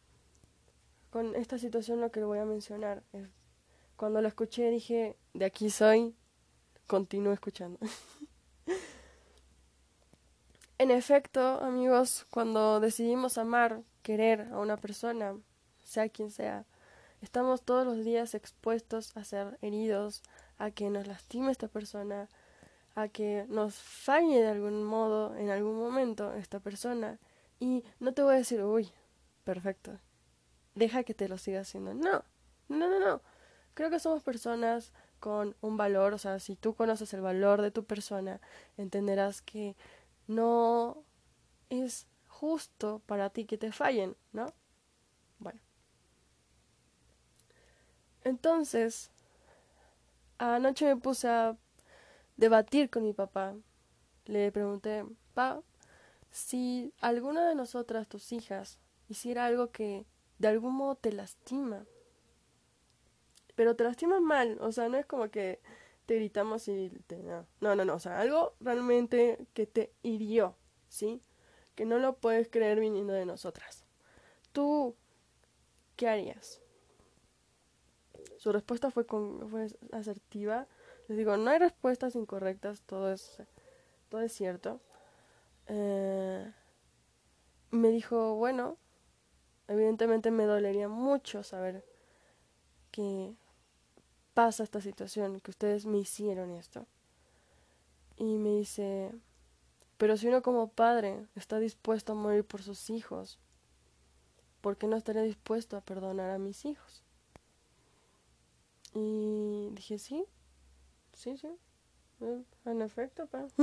con 1.10 1.36
esta 1.36 1.58
situación 1.58 2.02
lo 2.02 2.12
que 2.12 2.20
le 2.20 2.26
voy 2.26 2.40
a 2.40 2.46
mencionar. 2.46 3.04
Cuando 3.96 4.22
lo 4.22 4.28
escuché 4.28 4.70
dije, 4.70 5.16
de 5.34 5.46
aquí 5.46 5.70
soy, 5.70 6.16
continúo 6.88 7.34
escuchando. 7.34 7.80
en 10.78 10.92
efecto, 10.92 11.62
amigos, 11.64 12.26
cuando 12.30 12.80
decidimos 12.80 13.38
amar, 13.38 13.82
querer 14.04 14.50
a 14.52 14.60
una 14.60 14.78
persona, 14.78 15.38
sea 15.84 16.10
quien 16.10 16.32
sea, 16.32 16.66
estamos 17.22 17.62
todos 17.62 17.86
los 17.86 18.04
días 18.04 18.36
expuestos 18.36 19.16
a 19.16 19.24
ser 19.24 19.58
heridos, 19.62 20.22
a 20.58 20.72
que 20.72 20.90
nos 20.90 21.08
lastime 21.08 21.52
esta 21.52 21.68
persona, 21.68 22.30
a 22.96 23.08
que 23.08 23.46
nos 23.50 23.76
falle 23.76 24.42
de 24.42 24.50
algún 24.50 24.84
modo, 24.84 25.36
en 25.36 25.50
algún 25.50 25.78
momento, 25.78 26.34
esta 26.34 26.60
persona. 26.60 27.20
Y 27.60 27.84
no 28.00 28.14
te 28.14 28.22
voy 28.22 28.36
a 28.36 28.38
decir, 28.38 28.62
uy, 28.62 28.92
perfecto, 29.44 30.00
deja 30.76 31.04
que 31.04 31.14
te 31.14 31.30
lo 31.30 31.38
siga 31.38 31.62
haciendo. 31.62 31.94
No, 31.94 32.24
no, 32.68 32.90
no, 32.90 33.00
no. 33.00 33.22
Creo 33.74 33.90
que 33.90 34.00
somos 34.00 34.24
personas 34.24 34.94
con 35.20 35.56
un 35.62 35.76
valor, 35.76 36.14
o 36.14 36.18
sea, 36.18 36.40
si 36.40 36.56
tú 36.56 36.76
conoces 36.76 37.14
el 37.14 37.22
valor 37.22 37.62
de 37.62 37.72
tu 37.72 37.84
persona, 37.84 38.40
entenderás 38.78 39.42
que 39.42 39.76
no 40.28 41.04
es 41.70 42.08
justo 42.28 43.02
para 43.06 43.30
ti 43.30 43.46
que 43.46 43.58
te 43.58 43.72
fallen, 43.72 44.16
¿no? 44.34 44.54
Bueno. 45.40 45.60
Entonces, 48.24 49.12
anoche 50.38 50.86
me 50.86 50.98
puse 50.98 51.28
a 51.28 51.58
debatir 52.38 52.90
con 52.90 53.04
mi 53.04 53.14
papá. 53.14 53.56
Le 54.26 54.52
pregunté, 54.52 55.06
pa, 55.34 55.62
si 56.32 56.94
alguna 57.00 57.48
de 57.48 57.56
nosotras, 57.56 58.08
tus 58.08 58.32
hijas, 58.32 58.80
hiciera 59.08 59.46
algo 59.46 59.72
que 59.72 60.06
de 60.40 60.48
algún 60.48 60.76
modo 60.76 60.96
te 60.96 61.12
lastima, 61.12 61.86
pero 63.56 63.76
te 63.76 63.84
lastima 63.84 64.20
mal, 64.20 64.58
o 64.60 64.72
sea, 64.72 64.90
no 64.90 64.98
es 64.98 65.06
como 65.06 65.30
que 65.30 65.62
te 66.06 66.16
gritamos 66.16 66.68
y 66.68 66.90
te... 67.08 67.18
No, 67.18 67.46
no, 67.62 67.76
no, 67.76 67.86
no, 67.86 67.96
o 67.96 68.00
sea, 68.00 68.20
algo 68.20 68.56
realmente 68.60 69.46
que 69.54 69.66
te 69.66 69.92
hirió, 70.04 70.56
¿sí? 70.88 71.22
Que 71.76 71.86
no 71.86 72.00
lo 72.00 72.18
puedes 72.18 72.50
creer 72.50 72.80
viniendo 72.80 73.14
de 73.14 73.26
nosotras. 73.26 73.86
¿Tú 74.52 74.96
qué 75.96 76.08
harías? 76.08 76.62
Su 78.38 78.52
respuesta 78.52 78.92
fue, 78.92 79.06
con, 79.06 79.50
fue 79.50 79.68
asertiva. 79.92 80.68
Les 81.08 81.18
digo, 81.18 81.38
no 81.38 81.50
hay 81.50 81.60
respuestas 81.60 82.16
incorrectas, 82.16 82.82
todo 82.82 83.12
es, 83.12 83.42
todo 84.10 84.22
es 84.22 84.32
cierto. 84.32 84.82
Eh, 85.68 86.52
me 87.72 87.90
dijo, 87.90 88.36
bueno, 88.36 88.78
evidentemente 89.68 90.32
me 90.32 90.46
dolería 90.46 90.88
mucho 90.88 91.44
saber 91.44 91.84
que 92.92 93.36
pasa 94.36 94.64
esta 94.64 94.82
situación, 94.82 95.40
que 95.40 95.50
ustedes 95.50 95.88
me 95.88 95.98
hicieron 95.98 96.52
esto. 96.52 96.86
Y 98.18 98.38
me 98.38 98.50
dice, 98.50 99.12
pero 99.98 100.18
si 100.18 100.28
uno 100.28 100.44
como 100.44 100.68
padre 100.68 101.26
está 101.36 101.58
dispuesto 101.58 102.12
a 102.12 102.16
morir 102.16 102.46
por 102.46 102.62
sus 102.62 102.92
hijos, 102.92 103.40
¿por 104.62 104.78
qué 104.78 104.86
no 104.88 104.98
estaría 104.98 105.24
dispuesto 105.24 105.78
a 105.78 105.82
perdonar 105.82 106.30
a 106.30 106.38
mis 106.38 106.66
hijos? 106.66 107.02
Y 108.94 109.70
dije, 109.72 109.98
sí, 109.98 110.26
sí, 111.14 111.38
sí, 111.38 111.50
eh, 112.22 112.44
en 112.66 112.82
efecto, 112.82 113.28
pa. 113.28 113.48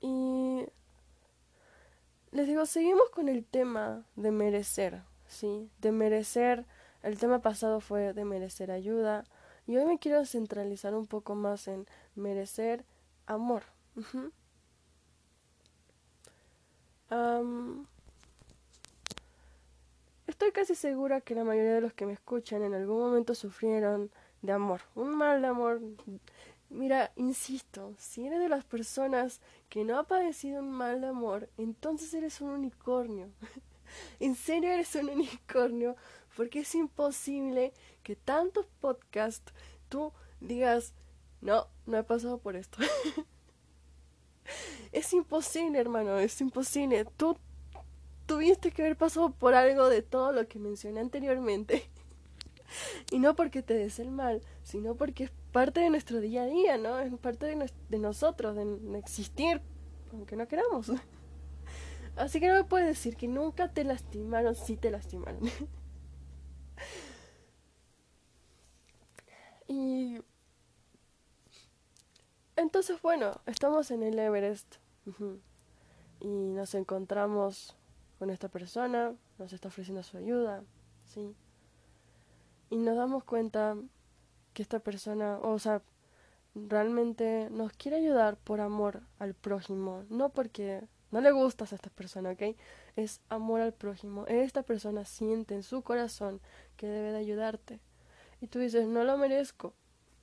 y 0.00 0.66
les 2.32 2.48
digo, 2.48 2.66
seguimos 2.66 3.08
con 3.10 3.28
el 3.28 3.44
tema 3.44 4.04
de 4.16 4.32
merecer, 4.32 5.02
¿sí? 5.28 5.70
De 5.80 5.92
merecer 5.92 6.66
el 7.04 7.18
tema 7.18 7.40
pasado 7.40 7.80
fue 7.80 8.14
de 8.14 8.24
merecer 8.24 8.70
ayuda 8.70 9.24
y 9.66 9.76
hoy 9.76 9.84
me 9.84 9.98
quiero 9.98 10.24
centralizar 10.24 10.94
un 10.94 11.06
poco 11.06 11.34
más 11.34 11.68
en 11.68 11.86
merecer 12.14 12.84
amor. 13.26 13.62
estoy 20.26 20.50
casi 20.52 20.74
segura 20.74 21.20
que 21.20 21.34
la 21.34 21.44
mayoría 21.44 21.74
de 21.74 21.80
los 21.80 21.92
que 21.92 22.06
me 22.06 22.14
escuchan 22.14 22.62
en 22.62 22.74
algún 22.74 22.98
momento 22.98 23.34
sufrieron 23.34 24.10
de 24.42 24.52
amor, 24.52 24.80
un 24.94 25.14
mal 25.14 25.42
de 25.42 25.48
amor. 25.48 25.80
Mira, 26.70 27.12
insisto, 27.16 27.94
si 27.98 28.26
eres 28.26 28.40
de 28.40 28.48
las 28.48 28.64
personas 28.64 29.40
que 29.68 29.84
no 29.84 29.98
ha 29.98 30.04
padecido 30.04 30.60
un 30.60 30.72
mal 30.72 31.00
de 31.00 31.08
amor, 31.08 31.48
entonces 31.56 32.12
eres 32.14 32.40
un 32.40 32.50
unicornio. 32.50 33.28
en 34.20 34.34
serio 34.34 34.72
eres 34.72 34.94
un 34.96 35.10
unicornio 35.10 35.96
porque 36.36 36.60
es 36.60 36.74
imposible 36.74 37.72
que 38.02 38.16
tantos 38.16 38.66
podcasts 38.80 39.52
tú 39.88 40.12
digas, 40.40 40.92
no, 41.40 41.66
no 41.86 41.98
he 41.98 42.02
pasado 42.02 42.38
por 42.38 42.56
esto. 42.56 42.78
es 44.92 45.12
imposible, 45.12 45.78
hermano, 45.78 46.18
es 46.18 46.40
imposible. 46.40 47.04
Tú 47.16 47.36
tuviste 48.26 48.70
que 48.70 48.82
haber 48.82 48.96
pasado 48.96 49.30
por 49.30 49.54
algo 49.54 49.88
de 49.88 50.02
todo 50.02 50.32
lo 50.32 50.48
que 50.48 50.58
mencioné 50.58 51.00
anteriormente. 51.00 51.88
y 53.10 53.18
no 53.18 53.36
porque 53.36 53.62
te 53.62 53.74
des 53.74 53.98
el 53.98 54.10
mal, 54.10 54.42
sino 54.62 54.94
porque 54.94 55.24
es 55.24 55.30
parte 55.52 55.80
de 55.80 55.90
nuestro 55.90 56.20
día 56.20 56.42
a 56.42 56.46
día, 56.46 56.78
¿no? 56.78 56.98
Es 56.98 57.12
parte 57.18 57.46
de, 57.46 57.98
nosotros, 57.98 58.56
de, 58.56 58.64
de 58.64 58.98
existir, 58.98 59.60
aunque 60.12 60.36
no 60.36 60.48
queramos. 60.48 60.90
Así 62.16 62.40
que 62.40 62.48
no 62.48 62.54
me 62.54 62.64
puedes 62.64 62.86
decir 62.86 63.16
que 63.16 63.28
nunca 63.28 63.72
te 63.72 63.84
lastimaron 63.84 64.54
si 64.54 64.76
te 64.76 64.90
lastimaron. 64.90 65.40
Y 69.68 70.18
entonces, 72.56 73.00
bueno, 73.02 73.40
estamos 73.46 73.90
en 73.90 74.02
el 74.02 74.18
Everest 74.18 74.76
y 76.20 76.26
nos 76.26 76.74
encontramos 76.74 77.76
con 78.18 78.30
esta 78.30 78.48
persona, 78.48 79.14
nos 79.38 79.52
está 79.52 79.68
ofreciendo 79.68 80.02
su 80.02 80.16
ayuda, 80.16 80.62
¿sí? 81.04 81.34
Y 82.70 82.76
nos 82.76 82.96
damos 82.96 83.24
cuenta 83.24 83.76
que 84.52 84.62
esta 84.62 84.78
persona, 84.78 85.38
o 85.40 85.58
sea, 85.58 85.82
realmente 86.54 87.48
nos 87.50 87.72
quiere 87.72 87.96
ayudar 87.96 88.36
por 88.36 88.60
amor 88.60 89.02
al 89.18 89.34
prójimo, 89.34 90.04
no 90.08 90.28
porque 90.28 90.86
no 91.10 91.20
le 91.20 91.32
gustas 91.32 91.72
a 91.72 91.76
esta 91.76 91.90
persona, 91.90 92.30
¿ok? 92.30 92.56
Es 92.96 93.20
amor 93.28 93.60
al 93.60 93.72
prójimo. 93.72 94.26
Esta 94.26 94.62
persona 94.62 95.04
siente 95.04 95.54
en 95.54 95.62
su 95.62 95.82
corazón 95.82 96.40
que 96.76 96.86
debe 96.86 97.12
de 97.12 97.18
ayudarte. 97.18 97.80
Y 98.44 98.46
tú 98.46 98.58
dices, 98.58 98.86
no 98.86 99.04
lo 99.04 99.16
merezco. 99.16 99.72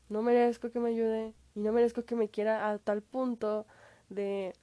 No 0.08 0.22
merezco 0.22 0.70
que 0.70 0.80
me 0.80 0.90
ayude 0.90 1.34
y 1.56 1.62
no 1.62 1.72
merezco 1.72 2.06
que 2.06 2.16
me 2.16 2.30
quiera 2.30 2.70
a 2.70 2.78
tal 2.78 3.02
punto 3.02 3.66
de 4.10 4.54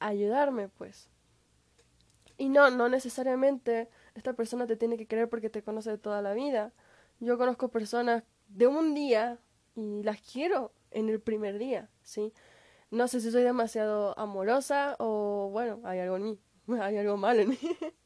ayudarme, 0.00 0.70
pues. 0.70 1.10
Y 2.38 2.48
no, 2.48 2.70
no 2.70 2.88
necesariamente 2.88 3.90
esta 4.14 4.32
persona 4.32 4.66
te 4.66 4.76
tiene 4.76 4.96
que 4.96 5.04
querer 5.04 5.28
porque 5.28 5.50
te 5.50 5.62
conoce 5.62 5.90
de 5.90 5.98
toda 5.98 6.22
la 6.22 6.32
vida. 6.32 6.72
Yo 7.20 7.36
conozco 7.36 7.68
personas 7.68 8.24
de 8.48 8.68
un 8.68 8.94
día 8.94 9.38
y 9.74 10.02
las 10.02 10.22
quiero 10.22 10.72
en 10.92 11.10
el 11.10 11.20
primer 11.20 11.58
día, 11.58 11.90
¿sí? 12.00 12.32
No 12.90 13.06
sé 13.06 13.20
si 13.20 13.30
soy 13.30 13.42
demasiado 13.42 14.18
amorosa 14.18 14.96
o 14.98 15.50
bueno, 15.52 15.78
hay 15.84 15.98
algo 15.98 16.16
en 16.16 16.24
mí, 16.24 16.40
hay 16.80 16.96
algo 16.96 17.18
mal 17.18 17.38
en 17.38 17.50
mí. 17.50 17.58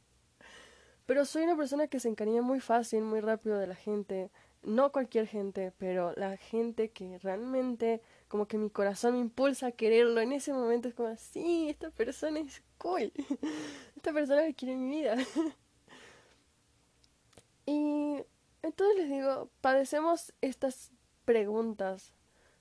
Pero 1.07 1.25
soy 1.25 1.45
una 1.45 1.57
persona 1.57 1.87
que 1.87 2.01
se 2.01 2.09
encariña 2.09 2.43
muy 2.43 2.59
fácil, 2.59 3.03
muy 3.03 3.21
rápido 3.21 3.59
de 3.59 3.69
la 3.69 3.77
gente. 3.77 4.33
No 4.67 4.93
cualquier 4.93 5.27
gente, 5.27 5.73
pero 5.79 6.13
la 6.17 6.37
gente 6.37 6.91
que 6.91 7.19
realmente 7.19 8.03
como 8.29 8.47
que 8.47 8.59
mi 8.59 8.71
corazón 8.71 9.15
me 9.15 9.21
impulsa 9.21 9.69
a 9.69 9.73
quererlo. 9.73 10.21
En 10.21 10.33
ese 10.33 10.53
momento 10.53 10.89
es 10.89 10.95
como, 10.95 11.15
sí, 11.17 11.69
esta 11.69 11.91
persona 11.91 12.41
es 12.41 12.63
cool. 12.79 13.13
Esta 13.97 14.13
persona 14.13 14.43
que 14.43 14.55
quiere 14.55 14.77
mi 14.77 14.89
vida. 14.89 15.17
y 17.67 18.23
entonces 18.63 18.97
les 18.97 19.09
digo, 19.09 19.49
padecemos 19.61 20.33
estas 20.41 20.93
preguntas 21.25 22.13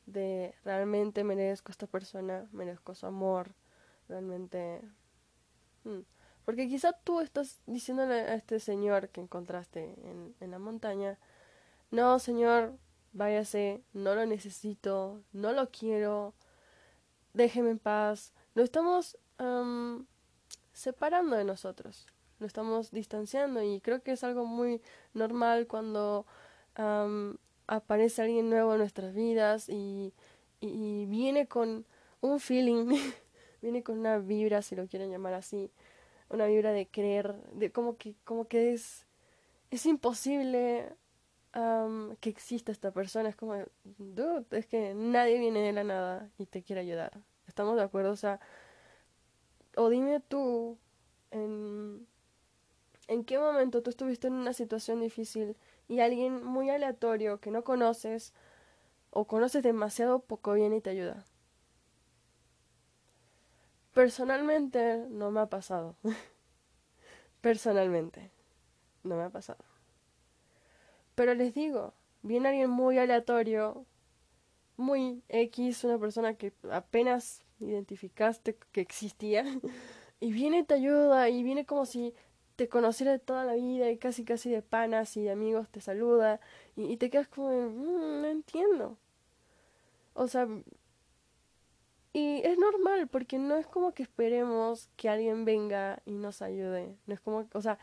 de 0.06 0.54
realmente 0.64 1.24
merezco 1.24 1.72
a 1.72 1.74
esta 1.74 1.88
persona, 1.88 2.48
merezco 2.52 2.96
su 2.96 3.06
amor, 3.06 3.54
realmente... 4.08 4.82
Hmm. 5.84 6.02
Porque 6.46 6.68
quizá 6.68 6.94
tú 6.94 7.22
estás 7.22 7.60
diciéndole 7.66 8.22
a 8.22 8.36
este 8.36 8.60
señor 8.60 9.10
que 9.10 9.20
encontraste 9.20 9.96
en, 10.04 10.36
en 10.40 10.52
la 10.52 10.60
montaña, 10.60 11.18
no, 11.92 12.20
señor, 12.20 12.78
váyase, 13.14 13.82
no 13.94 14.14
lo 14.16 14.26
necesito, 14.26 15.22
no 15.32 15.54
lo 15.54 15.70
quiero, 15.72 16.34
déjeme 17.34 17.72
en 17.72 17.80
paz. 17.80 18.34
Lo 18.54 18.64
estamos 18.64 19.18
separando 20.74 21.36
de 21.36 21.44
nosotros, 21.44 22.08
lo 22.40 22.48
estamos 22.48 22.92
distanciando 22.92 23.64
y 23.64 23.82
creo 23.82 24.02
que 24.02 24.12
es 24.12 24.24
algo 24.24 24.46
muy 24.46 24.82
normal 25.14 25.68
cuando 25.68 26.26
aparece 27.68 28.22
alguien 28.22 28.50
nuevo 28.50 28.74
en 28.74 28.80
nuestras 28.80 29.14
vidas 29.14 29.70
y, 29.70 30.14
y, 30.60 31.06
viene 31.06 31.48
con 31.48 31.86
un 32.22 32.40
feeling, 32.40 32.88
viene 33.62 33.84
con 33.84 34.00
una 34.00 34.18
vibra, 34.20 34.62
si 34.62 34.76
lo 34.76 34.88
quieren 34.88 35.10
llamar 35.10 35.34
así, 35.34 35.72
una 36.30 36.48
vibra 36.48 36.72
de 36.72 36.88
creer, 36.88 37.36
de 37.54 37.72
como 37.72 37.98
que, 37.98 38.16
como 38.24 38.46
que 38.46 38.74
es, 38.74 39.06
es 39.72 39.86
imposible 39.86 40.94
que 42.20 42.30
exista 42.30 42.72
esta 42.72 42.92
persona. 42.92 43.30
Es 43.30 43.36
como, 43.36 43.56
dude, 43.98 44.46
es 44.52 44.66
que 44.66 44.94
nadie 44.94 45.40
viene 45.40 45.62
de 45.62 45.72
la 45.74 45.84
nada 45.84 46.30
y 46.38 46.46
te 46.46 46.64
quiere 46.64 46.82
ayudar. 46.82 47.12
¿Estamos 47.48 47.78
de 47.78 47.84
acuerdo? 47.84 48.12
O 48.12 48.16
sea, 48.16 48.40
o 49.78 49.90
dime 49.90 50.20
tú, 50.20 50.78
en, 51.32 52.06
en 53.08 53.24
qué 53.24 53.40
momento 53.40 53.82
tú 53.82 53.90
estuviste 53.90 54.28
en 54.28 54.34
una 54.34 54.54
situación 54.54 55.00
difícil 55.02 55.56
y 55.88 56.00
alguien 56.00 56.44
muy 56.44 56.70
aleatorio 56.70 57.40
que 57.40 57.52
no 57.52 57.64
conoces 57.64 58.34
o 59.12 59.26
conoces 59.26 59.64
demasiado 59.64 60.20
poco 60.20 60.54
bien 60.54 60.74
y 60.74 60.82
te 60.82 60.90
ayuda. 60.90 61.24
Personalmente 63.94 65.06
no 65.10 65.32
me 65.32 65.40
ha 65.40 65.46
pasado. 65.46 65.96
Personalmente 67.42 68.30
no 69.04 69.16
me 69.16 69.24
ha 69.24 69.30
pasado. 69.30 69.64
Pero 71.16 71.34
les 71.34 71.54
digo, 71.54 71.94
viene 72.22 72.50
alguien 72.50 72.70
muy 72.70 72.98
aleatorio, 72.98 73.86
muy 74.78 75.24
X, 75.30 75.84
una 75.86 75.98
persona 75.98 76.36
que 76.36 76.54
apenas 76.72 77.44
identificaste 77.60 78.58
que 78.72 78.82
existía, 78.82 79.46
y 80.20 80.32
viene 80.32 80.60
y 80.60 80.64
te 80.64 80.76
ayuda, 80.76 81.30
y 81.30 81.44
viene 81.44 81.66
como 81.66 81.86
si 81.86 82.14
te 82.56 82.68
conociera 82.70 83.12
de 83.14 83.20
toda 83.20 83.46
la 83.46 83.54
vida, 83.54 83.90
y 83.90 83.98
casi 83.98 84.24
casi 84.26 84.50
de 84.50 84.62
panas 84.62 85.16
y 85.18 85.24
de 85.24 85.32
amigos 85.32 85.70
te 85.70 85.82
saluda, 85.82 86.40
y, 86.76 86.98
te 86.98 87.10
quedas 87.10 87.28
como, 87.28 87.50
mm, 87.50 88.22
no 88.22 88.28
entiendo. 88.28 88.98
O 90.14 90.28
sea, 90.28 90.48
y 92.14 92.42
es 92.46 92.58
normal, 92.58 93.08
porque 93.10 93.38
no 93.38 93.58
es 93.58 93.68
como 93.68 93.94
que 93.94 94.04
esperemos 94.04 94.90
que 94.96 95.10
alguien 95.10 95.44
venga 95.44 96.02
y 96.06 96.14
nos 96.14 96.42
ayude. 96.42 96.96
No 97.08 97.14
es 97.14 97.20
como, 97.20 97.46
o 97.52 97.62
sea, 97.62 97.78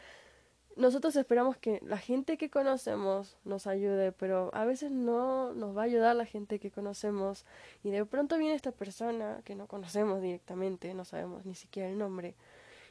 nosotros 0.76 1.16
esperamos 1.16 1.56
que 1.56 1.80
la 1.82 1.98
gente 1.98 2.36
que 2.38 2.50
conocemos 2.50 3.36
nos 3.44 3.66
ayude, 3.66 4.12
pero 4.12 4.50
a 4.54 4.64
veces 4.64 4.90
no 4.90 5.52
nos 5.54 5.76
va 5.76 5.82
a 5.82 5.84
ayudar 5.84 6.16
la 6.16 6.26
gente 6.26 6.58
que 6.58 6.70
conocemos 6.70 7.44
y 7.82 7.90
de 7.90 8.04
pronto 8.04 8.38
viene 8.38 8.54
esta 8.54 8.72
persona 8.72 9.40
que 9.44 9.54
no 9.54 9.66
conocemos 9.66 10.22
directamente, 10.22 10.94
no 10.94 11.04
sabemos 11.04 11.44
ni 11.44 11.54
siquiera 11.54 11.88
el 11.88 11.98
nombre, 11.98 12.34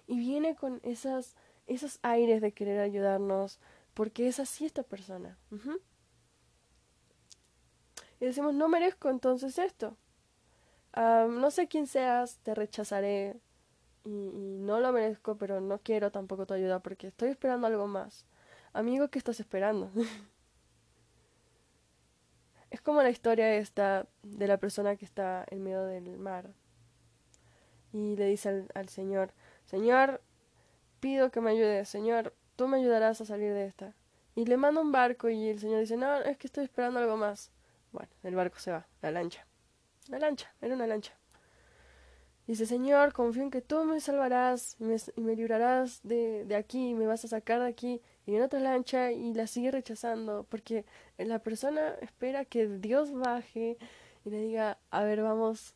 y 0.08 0.20
viene 0.20 0.56
con 0.56 0.80
esas, 0.84 1.36
esos 1.68 2.00
aires 2.02 2.42
de 2.42 2.52
querer 2.52 2.80
ayudarnos, 2.80 3.60
porque 3.94 4.28
es 4.28 4.40
así 4.40 4.66
esta 4.66 4.84
persona. 4.84 5.38
Y 8.20 8.26
decimos, 8.26 8.54
no 8.54 8.68
merezco 8.68 9.10
entonces 9.10 9.58
esto. 9.58 9.96
no 10.96 11.52
sé 11.52 11.68
quién 11.68 11.88
seas, 11.88 12.38
te 12.44 12.54
rechazaré, 12.54 13.38
y, 14.04 14.58
no 14.60 14.80
lo 14.80 14.92
merezco, 14.92 15.38
pero 15.38 15.62
no 15.62 15.80
quiero 15.80 16.12
tampoco 16.12 16.46
tu 16.46 16.54
ayuda 16.54 16.80
porque 16.80 17.08
estoy 17.08 17.30
esperando 17.30 17.68
algo 17.68 17.88
más. 17.88 18.26
Amigo, 18.74 19.10
¿qué 19.10 19.20
estás 19.20 19.40
esperando? 19.40 19.92
es 22.70 22.82
como 22.82 23.04
la 23.04 23.10
historia 23.10 23.56
esta 23.56 24.08
de 24.24 24.48
la 24.48 24.58
persona 24.58 24.96
que 24.96 25.06
está 25.06 25.46
en 25.50 25.64
medio 25.64 25.84
del 25.84 26.18
mar 26.18 26.54
y 27.94 28.16
le 28.16 28.26
dice 28.26 28.50
al, 28.50 28.68
al 28.74 28.90
Señor, 28.90 29.34
Señor, 29.66 30.22
pido 31.00 31.32
que 31.32 31.42
me 31.42 31.52
ayudes, 31.52 31.90
Señor, 31.90 32.34
tú 32.56 32.68
me 32.68 32.78
ayudarás 32.78 33.22
a 33.22 33.26
salir 33.26 33.54
de 33.54 33.66
esta. 33.66 33.94
Y 34.36 34.46
le 34.46 34.56
manda 34.56 34.80
un 34.80 34.92
barco 34.92 35.30
y 35.30 35.50
el 35.50 35.60
Señor 35.60 35.82
dice, 35.82 35.98
no, 35.98 36.22
es 36.22 36.38
que 36.38 36.48
estoy 36.48 36.64
esperando 36.64 37.00
algo 37.00 37.18
más. 37.18 37.52
Bueno, 37.92 38.10
el 38.24 38.36
barco 38.36 38.60
se 38.60 38.72
va, 38.72 38.88
la 39.02 39.12
lancha. 39.12 39.46
La 40.08 40.20
lancha, 40.20 40.54
era 40.62 40.74
una 40.74 40.88
lancha. 40.88 41.14
Dice, 42.52 42.66
Señor, 42.66 43.14
confío 43.14 43.44
en 43.44 43.50
que 43.50 43.62
tú 43.62 43.82
me 43.86 44.02
salvarás 44.02 44.76
y 44.78 45.22
me, 45.22 45.36
librarás 45.38 46.02
de, 46.04 46.44
de, 46.44 46.56
aquí, 46.58 46.90
y 46.90 46.94
me 46.94 47.08
vas 47.08 47.24
a 47.24 47.30
sacar 47.30 47.62
de 47.62 47.68
aquí. 47.68 48.02
Y 48.26 48.32
viene 48.32 48.46
otra 48.46 48.60
lancha 48.60 49.14
y 49.14 49.34
la 49.34 49.48
sigue 49.48 49.72
rechazando, 49.72 50.46
porque 50.50 50.84
la 51.18 51.40
persona 51.40 51.96
espera 52.02 52.44
que 52.44 52.68
Dios 52.68 53.14
baje 53.14 53.78
y 54.26 54.30
le 54.30 54.42
diga, 54.42 54.78
a 54.90 55.04
ver, 55.06 55.24
vamos, 55.24 55.76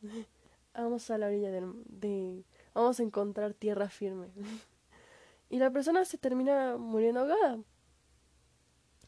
vamos 0.74 1.10
a 1.10 1.17
la 1.17 1.27
orilla 1.27 1.50
del, 1.50 1.72
de, 1.86 2.44
vamos 2.74 3.00
a 3.00 3.03
encontrar 3.03 3.53
tierra 3.53 3.88
firme. 3.88 4.27
y 5.50 5.59
la 5.59 5.72
persona 5.72 6.03
se 6.03 6.18
termina 6.18 6.75
muriendo 6.75 7.22
ahogada. 7.22 7.57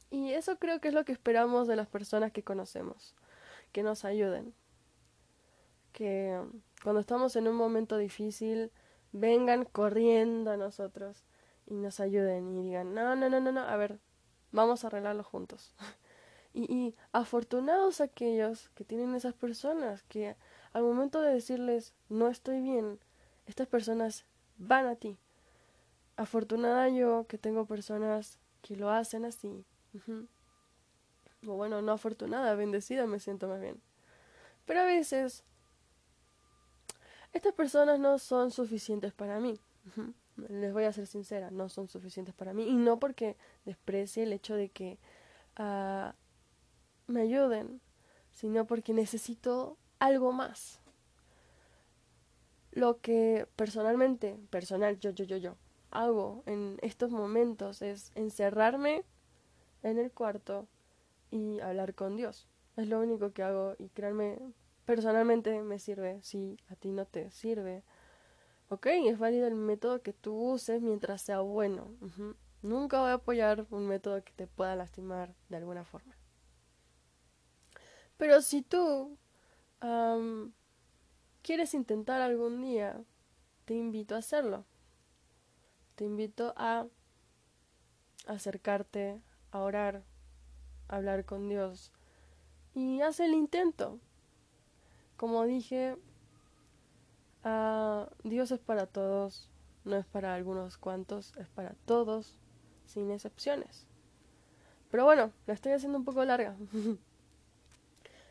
Y 0.09 0.31
eso 0.31 0.57
creo 0.57 0.79
que 0.79 0.87
es 0.87 0.93
lo 0.93 1.03
que 1.03 1.11
esperamos 1.11 1.67
de 1.67 1.75
las 1.75 1.87
personas 1.89 2.31
que 2.31 2.43
conocemos, 2.43 3.13
que 3.73 3.83
nos 3.83 4.05
ayuden. 4.05 4.53
Que 5.91 6.39
cuando 6.83 7.01
estamos 7.01 7.35
en 7.35 7.47
un 7.47 7.55
momento 7.55 7.97
difícil, 7.97 8.71
vengan 9.11 9.65
corriendo 9.65 10.51
a 10.51 10.57
nosotros 10.57 11.23
y 11.65 11.75
nos 11.75 11.99
ayuden 11.99 12.57
y 12.57 12.63
digan, 12.63 12.93
no, 12.93 13.15
no, 13.15 13.29
no, 13.29 13.39
no, 13.39 13.51
no, 13.51 13.61
a 13.61 13.75
ver, 13.75 13.99
vamos 14.51 14.83
a 14.83 14.87
arreglarlo 14.87 15.23
juntos. 15.23 15.73
y, 16.53 16.71
y 16.73 16.95
afortunados 17.11 18.01
aquellos 18.01 18.69
que 18.69 18.85
tienen 18.85 19.15
esas 19.15 19.33
personas 19.33 20.03
que 20.03 20.35
al 20.73 20.83
momento 20.83 21.21
de 21.21 21.33
decirles, 21.33 21.93
no 22.09 22.27
estoy 22.27 22.61
bien, 22.61 22.99
estas 23.47 23.67
personas 23.67 24.25
van 24.57 24.85
a 24.87 24.95
ti. 24.95 25.17
Afortunada 26.15 26.89
yo 26.89 27.25
que 27.27 27.37
tengo 27.37 27.65
personas 27.65 28.39
que 28.61 28.75
lo 28.75 28.89
hacen 28.89 29.25
así. 29.25 29.65
O 31.45 31.53
bueno, 31.53 31.81
no 31.81 31.91
afortunada, 31.91 32.55
bendecida 32.55 33.07
me 33.07 33.19
siento 33.19 33.47
más 33.47 33.61
bien. 33.61 33.81
Pero 34.65 34.81
a 34.81 34.85
veces 34.85 35.43
estas 37.33 37.53
personas 37.53 37.99
no 37.99 38.19
son 38.19 38.51
suficientes 38.51 39.13
para 39.13 39.39
mí. 39.39 39.59
Les 40.49 40.73
voy 40.73 40.83
a 40.83 40.93
ser 40.93 41.07
sincera, 41.07 41.49
no 41.51 41.69
son 41.69 41.87
suficientes 41.87 42.33
para 42.33 42.53
mí. 42.53 42.67
Y 42.67 42.75
no 42.75 42.99
porque 42.99 43.37
desprecie 43.65 44.23
el 44.23 44.33
hecho 44.33 44.55
de 44.55 44.69
que 44.69 44.99
uh, 45.59 46.11
me 47.07 47.21
ayuden, 47.21 47.81
sino 48.31 48.65
porque 48.65 48.93
necesito 48.93 49.77
algo 49.99 50.31
más. 50.31 50.79
Lo 52.71 52.99
que 53.01 53.47
personalmente, 53.55 54.37
personal, 54.49 54.99
yo, 54.99 55.09
yo, 55.11 55.25
yo, 55.25 55.37
yo, 55.37 55.55
hago 55.91 56.43
en 56.45 56.77
estos 56.81 57.11
momentos 57.11 57.81
es 57.81 58.11
encerrarme 58.15 59.03
en 59.83 59.97
el 59.97 60.11
cuarto 60.11 60.67
y 61.31 61.59
hablar 61.59 61.95
con 61.95 62.15
Dios. 62.15 62.47
Es 62.75 62.87
lo 62.87 62.99
único 62.99 63.31
que 63.31 63.43
hago 63.43 63.75
y 63.79 63.89
créanme, 63.89 64.37
personalmente 64.87 65.61
me 65.63 65.79
sirve, 65.79 66.23
si 66.23 66.57
a 66.69 66.75
ti 66.77 66.93
no 66.93 67.05
te 67.05 67.29
sirve. 67.29 67.83
Ok, 68.69 68.85
es 68.87 69.19
válido 69.19 69.45
el 69.45 69.55
método 69.55 70.01
que 70.01 70.13
tú 70.13 70.33
uses 70.33 70.81
mientras 70.81 71.21
sea 71.21 71.41
bueno. 71.41 71.91
Nunca 72.61 73.01
voy 73.01 73.09
a 73.09 73.15
apoyar 73.15 73.67
un 73.69 73.85
método 73.85 74.23
que 74.23 74.31
te 74.31 74.47
pueda 74.47 74.77
lastimar 74.77 75.35
de 75.49 75.57
alguna 75.57 75.83
forma. 75.83 76.15
Pero 78.15 78.41
si 78.41 78.61
tú 78.61 79.17
quieres 81.41 81.73
intentar 81.73 82.21
algún 82.21 82.61
día, 82.61 83.03
te 83.65 83.73
invito 83.73 84.15
a 84.15 84.19
hacerlo. 84.19 84.63
Te 85.95 86.05
invito 86.05 86.53
a 86.55 86.87
acercarte, 88.25 89.21
a 89.51 89.59
orar, 89.59 90.03
a 90.87 90.95
hablar 90.95 91.25
con 91.25 91.49
Dios. 91.49 91.91
Y 92.73 93.01
haz 93.01 93.19
el 93.19 93.33
intento. 93.33 93.99
Como 95.17 95.45
dije, 95.45 95.97
uh, 97.43 98.05
Dios 98.23 98.51
es 98.51 98.59
para 98.59 98.85
todos, 98.85 99.49
no 99.83 99.95
es 99.97 100.05
para 100.05 100.35
algunos 100.35 100.77
cuantos, 100.77 101.35
es 101.37 101.47
para 101.49 101.73
todos, 101.85 102.37
sin 102.85 103.11
excepciones. 103.11 103.87
Pero 104.91 105.05
bueno, 105.05 105.31
la 105.47 105.53
estoy 105.53 105.73
haciendo 105.73 105.97
un 105.97 106.05
poco 106.05 106.23
larga. 106.23 106.55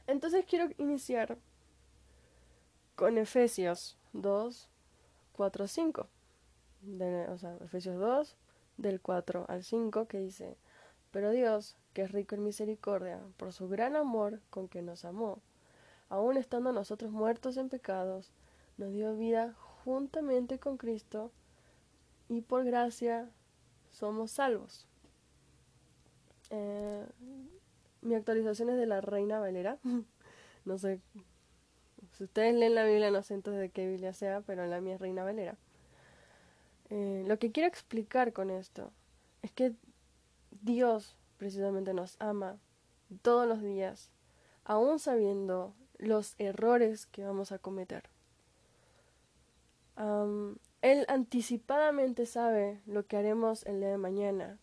Entonces 0.06 0.44
quiero 0.48 0.70
iniciar 0.78 1.38
con 2.94 3.18
Efesios 3.18 3.98
2, 4.12 4.70
4, 5.32 5.66
5. 5.66 6.08
o 7.28 7.38
sea, 7.38 7.56
Efesios 7.62 7.98
2, 7.98 8.36
del 8.76 9.00
4 9.00 9.46
al 9.48 9.64
5, 9.64 10.06
que 10.06 10.18
dice, 10.18 10.56
Pero 11.10 11.30
Dios, 11.30 11.76
que 11.92 12.02
es 12.02 12.12
rico 12.12 12.36
en 12.36 12.44
misericordia, 12.44 13.20
por 13.36 13.52
su 13.52 13.68
gran 13.68 13.96
amor 13.96 14.40
con 14.50 14.68
que 14.68 14.82
nos 14.82 15.04
amó, 15.04 15.42
aun 16.08 16.36
estando 16.36 16.72
nosotros 16.72 17.10
muertos 17.10 17.56
en 17.56 17.68
pecados, 17.68 18.32
nos 18.78 18.92
dio 18.92 19.16
vida 19.16 19.54
juntamente 19.84 20.58
con 20.58 20.76
Cristo 20.76 21.30
y 22.28 22.40
por 22.40 22.64
gracia 22.64 23.30
somos 23.90 24.30
salvos. 24.30 24.86
Eh, 26.50 27.06
mi 28.02 28.14
actualización 28.14 28.70
es 28.70 28.76
de 28.76 28.86
la 28.86 29.00
Reina 29.00 29.40
Valera. 29.40 29.78
no 30.64 30.78
sé, 30.78 31.00
si 32.12 32.24
ustedes 32.24 32.54
leen 32.54 32.74
la 32.74 32.84
Biblia 32.84 33.10
no 33.10 33.22
sé 33.22 33.34
entonces 33.34 33.60
de 33.60 33.70
qué 33.70 33.86
Biblia 33.86 34.12
sea, 34.12 34.40
pero 34.40 34.66
la 34.66 34.80
mía 34.80 34.94
es 34.94 35.00
Reina 35.00 35.24
Valera. 35.24 35.56
Eh, 36.90 37.24
lo 37.26 37.38
que 37.38 37.50
quiero 37.50 37.68
explicar 37.68 38.32
con 38.32 38.50
esto 38.50 38.92
es 39.42 39.50
que 39.50 39.74
Dios 40.62 41.16
precisamente 41.36 41.94
nos 41.94 42.16
ama 42.20 42.58
todos 43.22 43.46
los 43.46 43.62
días, 43.62 44.10
aún 44.64 44.98
sabiendo 44.98 45.74
los 45.98 46.34
errores 46.38 47.06
que 47.06 47.24
vamos 47.24 47.52
a 47.52 47.58
cometer. 47.58 48.08
él 50.82 51.06
anticipadamente 51.08 52.26
sabe 52.26 52.80
lo 52.86 53.06
que 53.06 53.16
haremos 53.16 53.64
el 53.64 53.80
día 53.80 53.88
de 53.88 53.98
mañana, 53.98 54.58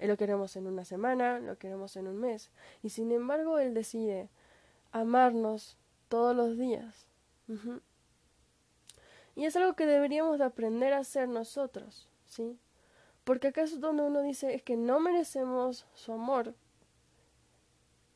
lo 0.00 0.16
que 0.16 0.24
haremos 0.24 0.56
en 0.56 0.66
una 0.66 0.84
semana, 0.84 1.38
lo 1.38 1.56
que 1.58 1.68
haremos 1.68 1.96
en 1.96 2.08
un 2.08 2.18
mes, 2.18 2.50
y 2.82 2.90
sin 2.90 3.12
embargo 3.12 3.58
Él 3.58 3.74
decide 3.74 4.28
amarnos 4.90 5.76
todos 6.08 6.34
los 6.36 6.58
días. 6.58 7.06
Y 9.34 9.44
es 9.46 9.56
algo 9.56 9.74
que 9.74 9.86
deberíamos 9.86 10.38
de 10.38 10.44
aprender 10.44 10.92
a 10.92 10.98
hacer 10.98 11.28
nosotros, 11.28 12.08
¿sí? 12.26 12.58
Porque 13.24 13.48
acaso 13.48 13.78
donde 13.78 14.02
uno 14.02 14.22
dice 14.22 14.54
es 14.54 14.62
que 14.62 14.76
no 14.76 15.00
merecemos 15.00 15.86
su 15.94 16.12
amor 16.12 16.54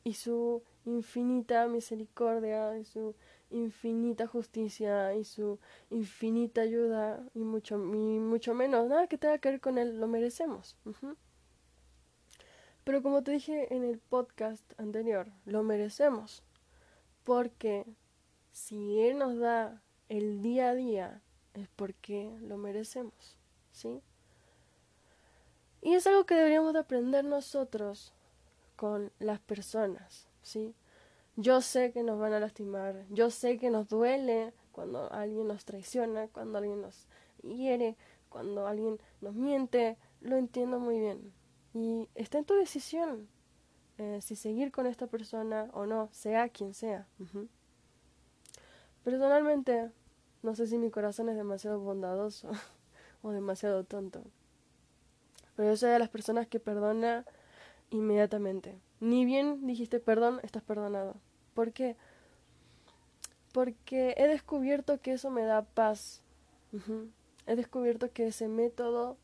y 0.03 0.13
su 0.13 0.61
infinita 0.87 1.67
misericordia 1.67 2.77
y 2.77 2.85
su 2.85 3.15
infinita 3.49 4.27
justicia 4.27 5.15
y 5.15 5.23
su 5.23 5.59
infinita 5.89 6.61
ayuda 6.61 7.23
y 7.33 7.39
mucho, 7.39 7.75
y 7.75 8.19
mucho 8.19 8.53
menos, 8.53 8.87
nada 8.87 9.07
que 9.07 9.17
tenga 9.17 9.37
que 9.37 9.51
ver 9.51 9.61
con 9.61 9.77
él, 9.77 9.99
lo 9.99 10.07
merecemos. 10.07 10.75
Pero 12.83 13.03
como 13.03 13.21
te 13.21 13.31
dije 13.31 13.73
en 13.75 13.83
el 13.83 13.99
podcast 13.99 14.63
anterior, 14.79 15.27
lo 15.45 15.61
merecemos. 15.61 16.41
Porque 17.25 17.85
si 18.53 19.01
Él 19.01 19.17
nos 19.17 19.37
da 19.37 19.81
el 20.07 20.41
día 20.41 20.69
a 20.69 20.73
día, 20.73 21.21
es 21.53 21.67
porque 21.75 22.37
lo 22.41 22.57
merecemos. 22.57 23.35
¿Sí? 23.73 24.01
Y 25.81 25.95
es 25.95 26.07
algo 26.07 26.25
que 26.25 26.35
deberíamos 26.35 26.71
de 26.73 26.79
aprender 26.79 27.25
nosotros 27.25 28.13
con 28.77 29.11
las 29.19 29.39
personas, 29.39 30.26
¿sí? 30.47 30.73
Yo 31.35 31.61
sé 31.61 31.91
que 31.91 32.03
nos 32.03 32.19
van 32.19 32.33
a 32.33 32.39
lastimar, 32.39 33.05
yo 33.09 33.29
sé 33.29 33.59
que 33.59 33.69
nos 33.69 33.87
duele 33.87 34.53
cuando 34.71 35.11
alguien 35.11 35.47
nos 35.47 35.65
traiciona, 35.65 36.27
cuando 36.29 36.57
alguien 36.57 36.81
nos 36.81 37.07
hiere, 37.43 37.95
cuando 38.29 38.65
alguien 38.65 38.99
nos 39.21 39.35
miente, 39.35 39.97
lo 40.21 40.37
entiendo 40.37 40.79
muy 40.79 40.99
bien. 40.99 41.33
Y 41.73 42.09
está 42.15 42.39
en 42.39 42.45
tu 42.45 42.55
decisión 42.55 43.27
eh, 43.97 44.19
si 44.21 44.35
seguir 44.35 44.71
con 44.71 44.87
esta 44.87 45.07
persona 45.07 45.69
o 45.73 45.85
no, 45.85 46.09
sea 46.11 46.49
quien 46.49 46.73
sea. 46.73 47.07
Personalmente, 49.03 49.91
no 50.43 50.55
sé 50.55 50.67
si 50.67 50.77
mi 50.77 50.89
corazón 50.89 51.29
es 51.29 51.35
demasiado 51.35 51.79
bondadoso 51.79 52.49
o 53.21 53.31
demasiado 53.31 53.83
tonto. 53.83 54.23
Pero 55.55 55.69
yo 55.69 55.77
soy 55.77 55.91
de 55.91 55.99
las 55.99 56.09
personas 56.09 56.47
que 56.47 56.59
perdona 56.59 57.25
inmediatamente. 57.89 58.79
Ni 58.99 59.25
bien 59.25 59.65
dijiste 59.67 59.99
perdón, 59.99 60.39
estás 60.43 60.63
perdonado. 60.63 61.15
¿Por 61.53 61.71
qué? 61.71 61.95
Porque 63.51 64.13
he 64.17 64.27
descubierto 64.27 64.99
que 65.01 65.13
eso 65.13 65.29
me 65.29 65.43
da 65.43 65.63
paz. 65.63 66.21
He 67.45 67.55
descubierto 67.55 68.11
que 68.11 68.27
ese 68.27 68.47
método 68.47 69.17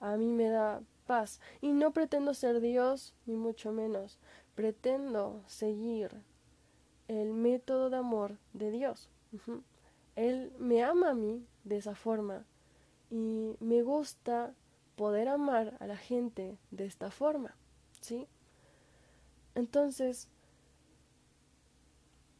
a 0.00 0.16
mí 0.16 0.32
me 0.32 0.48
da 0.48 0.82
paz. 1.06 1.40
Y 1.60 1.72
no 1.72 1.92
pretendo 1.92 2.34
ser 2.34 2.60
Dios, 2.60 3.14
ni 3.26 3.36
mucho 3.36 3.72
menos. 3.72 4.18
Pretendo 4.54 5.42
seguir 5.46 6.10
el 7.08 7.32
método 7.32 7.90
de 7.90 7.96
amor 7.96 8.36
de 8.52 8.70
Dios. 8.70 9.08
Él 10.16 10.52
me 10.58 10.82
ama 10.82 11.10
a 11.10 11.14
mí 11.14 11.46
de 11.64 11.78
esa 11.78 11.94
forma. 11.94 12.44
Y 13.10 13.56
me 13.60 13.82
gusta 13.82 14.54
poder 14.96 15.28
amar 15.28 15.76
a 15.80 15.86
la 15.86 15.96
gente 15.96 16.58
de 16.70 16.84
esta 16.84 17.10
forma. 17.10 17.54
¿Sí? 18.00 18.26
Entonces, 19.58 20.28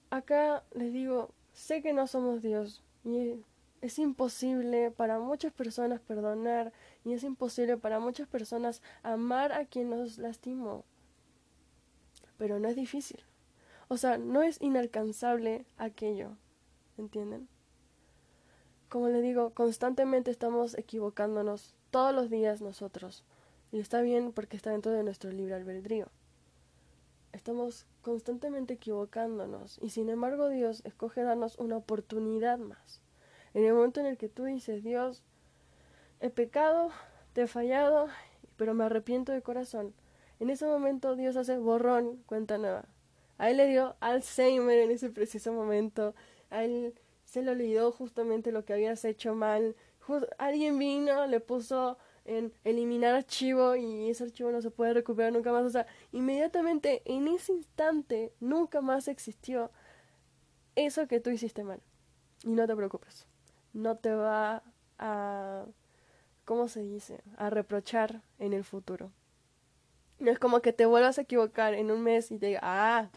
acá 0.09 0.63
les 0.71 0.93
digo, 0.93 1.31
sé 1.53 1.83
que 1.83 1.93
no 1.93 2.07
somos 2.07 2.43
Dios 2.43 2.85
y 3.05 3.43
es 3.81 3.99
imposible 3.99 4.93
para 4.93 5.19
muchas 5.19 5.53
personas 5.53 6.01
perdonar 6.01 6.73
y 7.05 7.15
es 7.15 7.25
imposible 7.25 7.77
para 7.77 7.99
muchas 7.99 8.29
personas 8.29 8.83
amar 9.03 9.51
a 9.51 9.67
quien 9.67 9.91
nos 9.91 10.19
lastimó. 10.19 10.85
Pero 12.37 12.61
no 12.61 12.69
es 12.69 12.77
difícil. 12.77 13.19
O 13.89 13.97
sea, 13.97 14.17
no 14.17 14.45
es 14.45 14.63
inalcanzable 14.63 15.67
aquello. 15.77 16.37
¿Entienden? 16.99 17.49
Como 18.89 19.09
le 19.09 19.21
digo, 19.23 19.51
constantemente 19.51 20.31
estamos 20.31 20.79
equivocándonos 20.79 21.75
todos 21.91 22.15
los 22.15 22.31
días 22.31 22.61
nosotros. 22.61 23.25
Y 23.73 23.81
está 23.81 24.03
bien 24.03 24.31
porque 24.31 24.57
está 24.57 24.71
dentro 24.71 24.93
de 24.93 25.03
nuestro 25.03 25.33
libre 25.33 25.57
albedrío. 25.57 26.07
Estamos 27.33 27.87
constantemente 28.03 28.75
equivocándonos 28.75 29.79
y 29.83 29.91
sin 29.91 30.09
embargo 30.09 30.49
Dios 30.49 30.83
escoge 30.85 31.23
darnos 31.23 31.59
una 31.59 31.77
oportunidad 31.77 32.59
más. 32.59 33.01
En 33.55 33.65
el 33.65 33.75
momento 33.75 34.01
en 34.01 34.07
el 34.07 34.17
que 34.17 34.29
tú 34.29 34.45
dices, 34.45 34.83
Dios, 34.83 35.23
he 36.21 36.31
pecado, 36.31 36.91
te 37.33 37.43
he 37.43 37.47
fallado, 37.47 38.09
pero 38.57 38.75
me 38.75 38.85
arrepiento 38.85 39.33
de 39.33 39.43
corazón. 39.43 39.95
En 40.41 40.51
ese 40.51 40.67
momento 40.67 41.17
Dios 41.17 41.37
hace 41.37 41.59
borrón, 41.59 42.23
cuenta 42.27 42.59
nueva. 42.59 42.85
A 43.39 43.51
él 43.51 43.57
le 43.57 43.69
dio 43.69 43.97
Alzheimer 44.01 44.79
en 44.79 44.91
ese 44.91 45.11
preciso 45.11 45.53
momento. 45.53 46.15
A 46.51 46.65
él 46.65 46.95
se 47.25 47.43
le 47.43 47.53
olvidó 47.53 47.93
justamente 47.93 48.53
lo 48.53 48.65
que 48.65 48.73
habías 48.73 49.05
hecho 49.05 49.35
mal. 49.35 49.77
alguien 50.39 50.79
vino, 50.79 51.27
le 51.27 51.41
puso 51.41 51.99
en 52.29 52.53
eliminar 52.65 53.15
archivo 53.15 53.75
y 53.77 54.11
ese 54.11 54.25
archivo 54.25 54.51
no 54.51 54.63
se 54.63 54.71
puede 54.71 54.95
recuperar 54.95 55.33
nunca 55.33 55.53
más. 55.53 55.65
O 55.65 55.71
sea, 55.71 55.87
inmediatamente 56.13 57.03
en 57.05 57.29
ese 57.29 57.53
instante 57.53 58.33
nunca 58.41 58.81
más 58.81 59.09
existió 59.09 59.71
eso 60.77 61.09
que 61.09 61.21
tú 61.21 61.31
hiciste 61.31 61.65
mal. 61.65 61.81
Y 62.45 62.51
no 62.51 62.67
te 62.67 62.77
preocupes. 62.77 63.27
No 63.73 63.97
te 63.97 64.15
va 64.15 64.63
a 64.99 65.67
¿cómo 66.49 66.67
se 66.67 66.81
dice? 66.81 67.21
A 67.37 67.51
reprochar 67.51 68.23
en 68.39 68.55
el 68.55 68.65
futuro. 68.65 69.13
No 70.19 70.31
es 70.31 70.39
como 70.39 70.63
que 70.63 70.73
te 70.73 70.87
vuelvas 70.87 71.19
a 71.19 71.23
equivocar 71.23 71.75
en 71.75 71.91
un 71.91 72.03
mes 72.03 72.31
y 72.31 72.39
te 72.39 72.47
diga, 72.47 72.61
ah, 72.63 73.11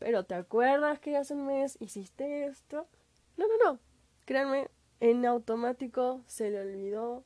pero 0.00 0.24
¿te 0.24 0.34
acuerdas 0.34 0.98
que 0.98 1.16
hace 1.16 1.34
un 1.34 1.46
mes 1.46 1.76
hiciste 1.78 2.46
esto? 2.46 2.88
No, 3.36 3.46
no, 3.46 3.54
no. 3.64 3.78
Créanme, 4.24 4.66
en 4.98 5.24
automático 5.24 6.22
se 6.26 6.50
le 6.50 6.62
olvidó 6.62 7.22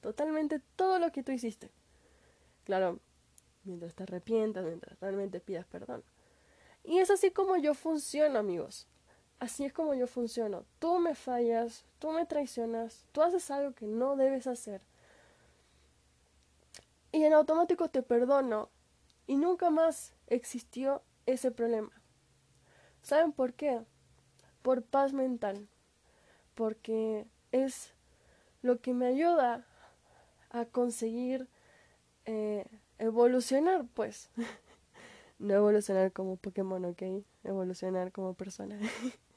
totalmente 0.00 0.60
todo 0.76 0.98
lo 0.98 1.12
que 1.12 1.22
tú 1.22 1.32
hiciste. 1.32 1.70
Claro, 2.64 3.00
mientras 3.64 3.94
te 3.94 4.04
arrepientas, 4.04 4.64
mientras 4.64 4.98
realmente 5.00 5.40
pidas 5.40 5.66
perdón. 5.66 6.02
Y 6.84 6.98
es 6.98 7.10
así 7.10 7.30
como 7.30 7.56
yo 7.56 7.74
funciono, 7.74 8.38
amigos. 8.38 8.86
Así 9.38 9.64
es 9.64 9.72
como 9.72 9.94
yo 9.94 10.06
funciono. 10.06 10.64
Tú 10.78 10.98
me 10.98 11.14
fallas, 11.14 11.84
tú 11.98 12.10
me 12.12 12.26
traicionas, 12.26 13.04
tú 13.12 13.22
haces 13.22 13.50
algo 13.50 13.72
que 13.72 13.86
no 13.86 14.16
debes 14.16 14.46
hacer 14.46 14.82
y 17.12 17.24
en 17.24 17.32
automático 17.32 17.88
te 17.88 18.02
perdono 18.02 18.70
y 19.26 19.36
nunca 19.36 19.70
más 19.70 20.12
existió 20.26 21.02
ese 21.26 21.50
problema. 21.50 21.90
¿Saben 23.02 23.32
por 23.32 23.54
qué? 23.54 23.84
Por 24.62 24.82
paz 24.82 25.12
mental, 25.12 25.68
porque 26.54 27.26
es 27.52 27.94
lo 28.62 28.80
que 28.80 28.92
me 28.92 29.06
ayuda 29.06 29.66
a 30.50 30.66
conseguir 30.66 31.48
eh, 32.26 32.66
evolucionar, 32.98 33.86
pues. 33.94 34.30
no 35.38 35.54
evolucionar 35.54 36.12
como 36.12 36.36
Pokémon, 36.36 36.84
¿ok? 36.84 37.02
Evolucionar 37.44 38.12
como 38.12 38.34
persona. 38.34 38.78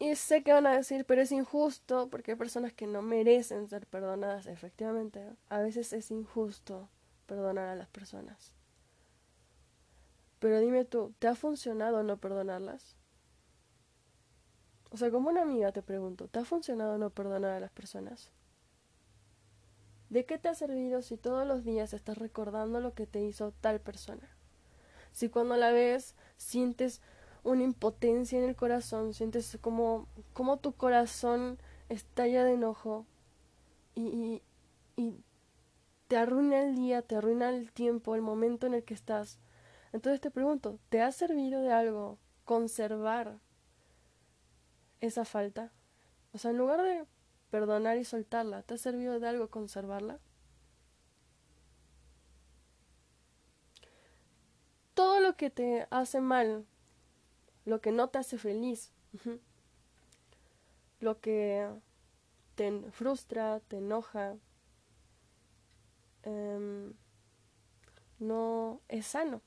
Y 0.00 0.14
sé 0.14 0.42
que 0.44 0.52
van 0.52 0.66
a 0.66 0.76
decir, 0.76 1.04
pero 1.04 1.22
es 1.22 1.32
injusto 1.32 2.08
porque 2.08 2.32
hay 2.32 2.36
personas 2.36 2.72
que 2.72 2.86
no 2.86 3.02
merecen 3.02 3.68
ser 3.68 3.86
perdonadas. 3.86 4.46
Efectivamente, 4.46 5.24
a 5.48 5.58
veces 5.58 5.92
es 5.92 6.10
injusto 6.12 6.88
perdonar 7.26 7.68
a 7.68 7.74
las 7.74 7.88
personas. 7.88 8.52
Pero 10.38 10.60
dime 10.60 10.84
tú, 10.84 11.12
¿te 11.18 11.26
ha 11.26 11.34
funcionado 11.34 12.04
no 12.04 12.16
perdonarlas? 12.16 12.96
O 14.90 14.96
sea, 14.96 15.10
como 15.10 15.28
una 15.28 15.42
amiga 15.42 15.72
te 15.72 15.82
pregunto, 15.82 16.28
¿te 16.28 16.38
ha 16.38 16.44
funcionado 16.44 16.98
no 16.98 17.10
perdonar 17.10 17.52
a 17.52 17.60
las 17.60 17.70
personas? 17.70 18.30
¿De 20.08 20.24
qué 20.24 20.38
te 20.38 20.48
ha 20.48 20.54
servido 20.54 21.02
si 21.02 21.18
todos 21.18 21.46
los 21.46 21.64
días 21.64 21.92
estás 21.92 22.16
recordando 22.16 22.80
lo 22.80 22.94
que 22.94 23.06
te 23.06 23.22
hizo 23.22 23.52
tal 23.60 23.80
persona? 23.80 24.28
Si 25.12 25.28
cuando 25.28 25.56
la 25.56 25.70
ves 25.70 26.14
sientes 26.38 27.02
una 27.44 27.62
impotencia 27.62 28.38
en 28.38 28.48
el 28.48 28.56
corazón, 28.56 29.12
sientes 29.12 29.58
como, 29.60 30.06
como 30.32 30.58
tu 30.58 30.72
corazón 30.72 31.58
estalla 31.88 32.44
de 32.44 32.54
enojo 32.54 33.06
y, 33.94 34.42
y, 34.96 35.14
te 36.08 36.16
arruina 36.16 36.62
el 36.62 36.74
día, 36.74 37.02
te 37.02 37.16
arruina 37.16 37.50
el 37.50 37.70
tiempo, 37.70 38.14
el 38.14 38.22
momento 38.22 38.66
en 38.66 38.72
el 38.72 38.82
que 38.82 38.94
estás. 38.94 39.38
Entonces 39.92 40.22
te 40.22 40.30
pregunto, 40.30 40.78
¿te 40.88 41.02
ha 41.02 41.12
servido 41.12 41.60
de 41.60 41.70
algo 41.70 42.16
conservar 42.46 43.38
esa 45.00 45.24
falta? 45.24 45.72
O 46.32 46.38
sea, 46.38 46.50
en 46.50 46.58
lugar 46.58 46.82
de 46.82 47.06
perdonar 47.50 47.98
y 47.98 48.04
soltarla, 48.04 48.62
¿te 48.62 48.74
ha 48.74 48.78
servido 48.78 49.20
de 49.20 49.28
algo 49.28 49.48
conservarla? 49.48 50.18
Todo 54.94 55.20
lo 55.20 55.36
que 55.36 55.50
te 55.50 55.86
hace 55.90 56.20
mal 56.20 56.66
lo 57.68 57.80
que 57.80 57.92
no 57.92 58.08
te 58.08 58.18
hace 58.18 58.38
feliz, 58.38 58.92
lo 61.00 61.20
que 61.20 61.68
te 62.54 62.90
frustra, 62.90 63.60
te 63.68 63.76
enoja, 63.76 64.36
em, 66.22 66.94
no 68.18 68.80
es 68.88 69.06
sano. 69.06 69.42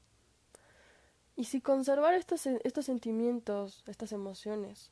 Y 1.35 1.45
si 1.45 1.61
conservar 1.61 2.13
estos, 2.13 2.45
estos 2.45 2.85
sentimientos, 2.85 3.83
estas 3.87 4.11
emociones, 4.11 4.91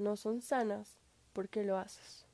no 0.00 0.16
son 0.16 0.40
sanas, 0.40 0.98
¿por 1.32 1.48
qué 1.48 1.62
lo 1.64 1.76
haces? 1.78 2.26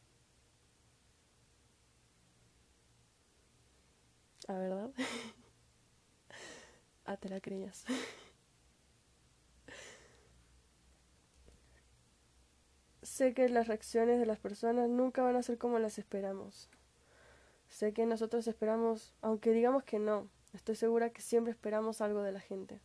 ¿A 4.49 4.55
verdad? 4.55 4.91
Ah, 7.09 7.17
te 7.17 7.29
la 7.29 7.41
creías. 7.41 7.85
sé 13.17 13.33
que 13.33 13.49
las 13.49 13.69
reacciones 13.69 14.19
de 14.19 14.27
las 14.27 14.39
personas 14.39 14.89
nunca 14.91 15.23
van 15.23 15.37
a 15.37 15.43
ser 15.43 15.57
como 15.57 15.79
las 15.79 15.99
esperamos. 15.99 16.69
Sé 17.69 17.93
que 17.93 18.05
nosotros 18.05 18.47
esperamos, 18.47 19.15
aunque 19.23 19.53
digamos 19.53 19.85
que 19.85 19.99
no, 19.99 20.29
estoy 20.53 20.75
segura 20.75 21.11
que 21.11 21.23
siempre 21.23 21.53
esperamos 21.53 22.01
algo 22.01 22.23
de 22.23 22.33
la 22.33 22.41
gente. 22.41 22.81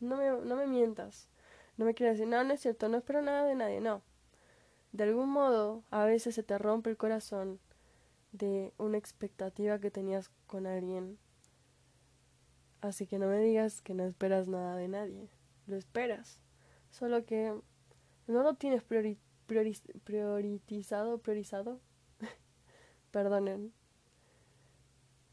No 0.00 0.16
me, 0.16 0.30
no 0.30 0.56
me 0.56 0.66
mientas. 0.66 1.28
No 1.76 1.84
me 1.84 1.94
quieras 1.94 2.18
decir, 2.18 2.30
no, 2.30 2.42
no 2.44 2.54
es 2.54 2.60
cierto, 2.60 2.88
no 2.88 2.98
espero 2.98 3.22
nada 3.22 3.44
de 3.44 3.54
nadie, 3.54 3.80
no. 3.80 4.02
De 4.92 5.04
algún 5.04 5.28
modo, 5.28 5.82
a 5.90 6.04
veces 6.04 6.34
se 6.34 6.42
te 6.42 6.56
rompe 6.56 6.90
el 6.90 6.96
corazón 6.96 7.58
de 8.32 8.72
una 8.78 8.98
expectativa 8.98 9.78
que 9.80 9.90
tenías 9.90 10.30
con 10.46 10.66
alguien. 10.66 11.18
Así 12.80 13.06
que 13.06 13.18
no 13.18 13.26
me 13.26 13.38
digas 13.38 13.82
que 13.82 13.94
no 13.94 14.04
esperas 14.04 14.46
nada 14.46 14.76
de 14.76 14.88
nadie. 14.88 15.28
Lo 15.66 15.76
esperas. 15.76 16.40
Solo 16.90 17.24
que 17.24 17.54
no 18.26 18.42
lo 18.42 18.54
tienes 18.54 18.82
priori 18.82 19.18
priorizado. 19.46 21.20
Perdonen. 23.10 23.72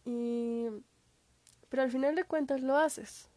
Y 0.05 0.67
pero 1.71 1.83
al 1.83 1.91
final 1.91 2.15
de 2.15 2.25
cuentas 2.25 2.61
lo 2.61 2.77
haces. 2.77 3.30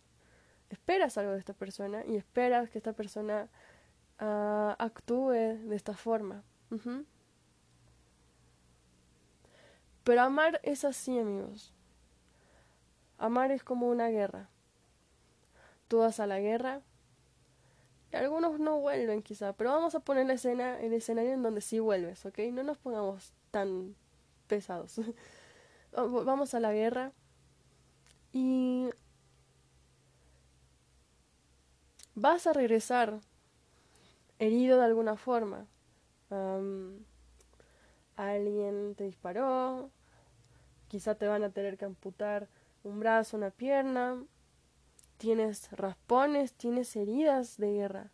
Esperas 0.74 1.16
algo 1.18 1.30
de 1.30 1.38
esta 1.38 1.52
persona 1.52 2.04
y 2.04 2.16
esperas 2.16 2.68
que 2.68 2.78
esta 2.78 2.94
persona 2.94 3.48
uh, 4.20 4.74
actúe 4.76 5.30
de 5.30 5.76
esta 5.76 5.94
forma. 5.94 6.42
Pero 10.02 10.20
amar 10.20 10.60
es 10.64 10.84
así, 10.84 11.16
amigos. 11.16 11.72
Amar 13.18 13.52
es 13.52 13.62
como 13.62 13.88
una 13.88 14.08
guerra. 14.08 14.48
Tú 15.86 15.98
vas 15.98 16.18
a 16.18 16.26
la 16.26 16.40
guerra 16.40 16.82
y 18.12 18.16
algunos 18.16 18.58
no 18.58 18.80
vuelven 18.80 19.22
quizá, 19.22 19.52
pero 19.52 19.70
vamos 19.70 19.94
a 19.94 20.00
poner 20.00 20.26
la 20.26 20.32
escena, 20.32 20.80
el 20.80 20.92
escenario 20.92 21.34
en 21.34 21.44
donde 21.44 21.60
sí 21.60 21.78
vuelves, 21.78 22.26
¿ok? 22.26 22.40
No 22.52 22.64
nos 22.64 22.78
pongamos 22.78 23.32
tan 23.52 23.94
pesados. 24.48 25.00
vamos 25.92 26.52
a 26.52 26.58
la 26.58 26.72
guerra 26.72 27.12
y 28.32 28.90
vas 32.14 32.46
a 32.46 32.52
regresar 32.52 33.20
herido 34.38 34.78
de 34.78 34.84
alguna 34.84 35.16
forma. 35.16 35.66
alguien 38.16 38.94
te 38.96 39.04
disparó, 39.04 39.90
quizá 40.88 41.14
te 41.14 41.26
van 41.26 41.44
a 41.44 41.50
tener 41.50 41.76
que 41.76 41.84
amputar 41.84 42.48
un 42.82 43.00
brazo, 43.00 43.36
una 43.36 43.50
pierna, 43.50 44.22
tienes 45.16 45.70
raspones, 45.72 46.52
tienes 46.54 46.94
heridas 46.96 47.56
de 47.56 47.72
guerra. 47.72 48.10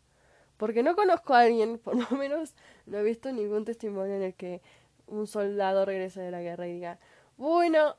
Porque 0.57 0.83
no 0.83 0.95
conozco 0.95 1.35
a 1.35 1.41
alguien, 1.41 1.79
por 1.79 1.97
lo 1.97 2.17
menos 2.17 2.55
no 2.87 2.99
he 2.99 3.03
visto 3.03 3.33
ningún 3.33 3.65
testimonio 3.65 4.17
en 4.17 4.23
el 4.23 4.35
que 4.35 4.63
un 5.07 5.27
soldado 5.27 5.85
regrese 5.85 6.21
de 6.21 6.31
la 6.31 6.41
guerra 6.41 6.69
y 6.69 6.75
diga, 6.75 6.99
bueno, 7.37 7.97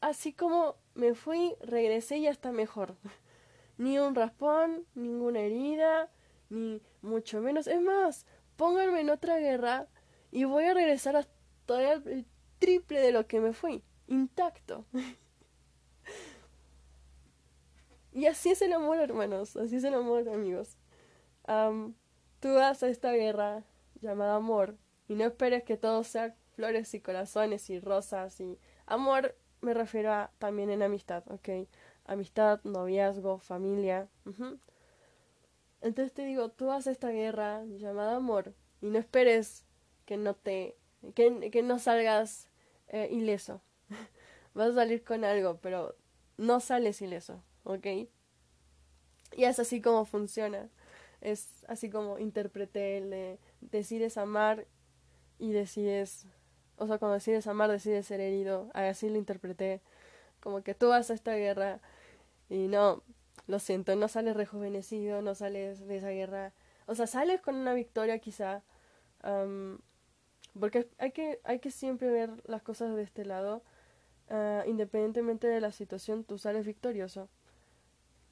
así 0.00 0.32
como 0.32 0.76
me 0.94 1.14
fui, 1.14 1.56
regresé 1.60 2.18
y 2.18 2.22
ya 2.22 2.30
está 2.30 2.52
mejor. 2.52 2.94
ni 3.78 3.98
un 3.98 4.14
raspón, 4.14 4.84
ninguna 4.94 5.40
herida, 5.40 6.10
ni 6.50 6.80
mucho 7.02 7.40
menos. 7.40 7.66
Es 7.66 7.80
más, 7.80 8.26
pónganme 8.56 9.00
en 9.00 9.10
otra 9.10 9.38
guerra 9.38 9.88
y 10.30 10.44
voy 10.44 10.64
a 10.64 10.74
regresar 10.74 11.16
a 11.16 11.26
todavía 11.66 11.94
el 11.94 12.26
triple 12.58 13.00
de 13.00 13.12
lo 13.12 13.26
que 13.26 13.40
me 13.40 13.52
fui, 13.52 13.82
intacto. 14.06 14.84
y 18.12 18.26
así 18.26 18.50
es 18.50 18.62
el 18.62 18.72
amor, 18.72 18.98
hermanos, 18.98 19.56
así 19.56 19.76
es 19.76 19.84
el 19.84 19.94
amor, 19.94 20.28
amigos. 20.28 20.76
tú 22.40 22.54
vas 22.54 22.82
a 22.82 22.88
esta 22.88 23.12
guerra 23.12 23.64
llamada 24.00 24.36
amor 24.36 24.76
y 25.08 25.14
no 25.14 25.24
esperes 25.24 25.64
que 25.64 25.76
todo 25.76 26.04
sea 26.04 26.34
flores 26.54 26.94
y 26.94 27.00
corazones 27.00 27.68
y 27.70 27.80
rosas 27.80 28.40
y 28.40 28.58
amor 28.86 29.36
me 29.60 29.74
refiero 29.74 30.12
a 30.12 30.30
también 30.38 30.70
en 30.70 30.82
amistad, 30.82 31.24
¿ok? 31.28 31.68
Amistad, 32.06 32.60
noviazgo, 32.64 33.38
familia. 33.38 34.08
Entonces 35.80 36.12
te 36.12 36.24
digo, 36.24 36.50
tú 36.50 36.70
a 36.70 36.78
esta 36.78 37.10
guerra 37.10 37.64
llamada 37.64 38.16
amor 38.16 38.54
y 38.80 38.86
no 38.86 38.98
esperes 38.98 39.64
que 40.04 40.16
no 40.16 40.34
te, 40.34 40.76
que, 41.14 41.62
no 41.62 41.78
salgas 41.78 42.48
eh, 42.88 43.08
ileso. 43.10 43.60
vas 44.54 44.70
a 44.70 44.74
salir 44.74 45.04
con 45.04 45.24
algo, 45.24 45.58
pero 45.60 45.96
no 46.36 46.60
sales 46.60 47.02
ileso, 47.02 47.42
¿ok? 47.64 47.86
Y 49.36 49.44
es 49.44 49.58
así 49.58 49.80
como 49.80 50.04
funciona. 50.04 50.68
Es 51.20 51.64
así 51.66 51.90
como 51.90 52.18
interpreté 52.18 52.98
el 52.98 53.10
de 53.10 53.38
decides 53.60 54.16
amar 54.16 54.66
y 55.38 55.52
decides 55.52 56.26
o 56.78 56.86
sea, 56.86 56.98
cuando 56.98 57.14
decides 57.14 57.46
amar, 57.46 57.70
decides 57.70 58.06
ser 58.06 58.20
herido. 58.20 58.70
Así 58.74 59.08
lo 59.08 59.16
interpreté. 59.16 59.80
Como 60.40 60.62
que 60.62 60.74
tú 60.74 60.88
vas 60.88 61.10
esta 61.10 61.34
guerra 61.34 61.80
y 62.48 62.68
no, 62.68 63.02
lo 63.46 63.58
siento, 63.58 63.94
no 63.96 64.08
sales 64.08 64.36
rejuvenecido, 64.36 65.22
no 65.22 65.34
sales 65.34 65.86
de 65.86 65.96
esa 65.98 66.10
guerra. 66.10 66.52
O 66.86 66.94
sea, 66.94 67.06
sales 67.06 67.40
con 67.40 67.56
una 67.56 67.74
victoria 67.74 68.18
quizá. 68.18 68.62
porque 70.58 70.88
hay 70.98 71.12
que, 71.12 71.40
hay 71.44 71.58
que 71.60 71.70
siempre 71.70 72.10
ver 72.10 72.30
las 72.46 72.62
cosas 72.62 72.94
de 72.96 73.02
este 73.02 73.24
lado. 73.24 73.62
Ah, 74.30 74.64
independientemente 74.66 75.46
de 75.46 75.60
la 75.60 75.72
situación, 75.72 76.24
tú 76.24 76.38
sales 76.38 76.66
victorioso. 76.66 77.28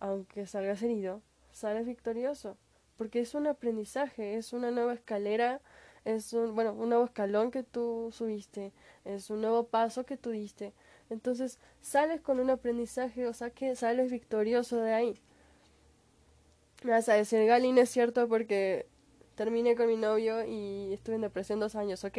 Aunque 0.01 0.47
salgas 0.47 0.83
herido, 0.83 1.23
sales 1.53 1.87
victorioso. 1.87 2.57
Porque 2.97 3.21
es 3.21 3.35
un 3.35 3.47
aprendizaje, 3.47 4.37
es 4.37 4.53
una 4.53 4.71
nueva 4.71 4.95
escalera 4.95 5.61
es 6.05 6.33
un, 6.33 6.55
bueno, 6.55 6.73
un 6.75 6.91
nuevo 6.91 7.05
escalón 7.05 7.51
que 7.51 7.63
tú 7.63 8.11
subiste, 8.13 8.73
es 9.05 9.31
un 9.31 9.41
nuevo 9.41 9.65
paso 9.69 10.05
que 10.05 10.17
tú 10.17 10.31
diste. 10.31 10.75
Entonces 11.11 11.59
sales 11.81 12.21
con 12.21 12.41
un 12.41 12.51
aprendizaje, 12.51 13.27
o 13.27 13.33
sea 13.33 13.51
que 13.51 13.77
sales 13.77 14.11
victorioso 14.11 14.79
de 14.79 14.95
ahí. 14.95 15.21
Me 16.83 16.91
vas 16.91 17.09
a 17.09 17.15
decir, 17.15 17.47
Galín, 17.47 17.79
es 17.79 17.91
cierto 17.91 18.29
porque 18.29 18.87
terminé 19.35 19.75
con 19.75 19.89
mi 19.89 19.97
novio 19.97 20.45
y 20.45 20.93
estuve 20.93 21.17
en 21.17 21.23
depresión 21.23 21.61
dos 21.61 21.75
años, 21.75 22.05
ok. 22.05 22.19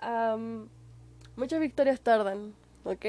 muchas 1.36 1.60
victorias 1.60 2.00
tardan, 2.00 2.54
ok. 2.84 3.04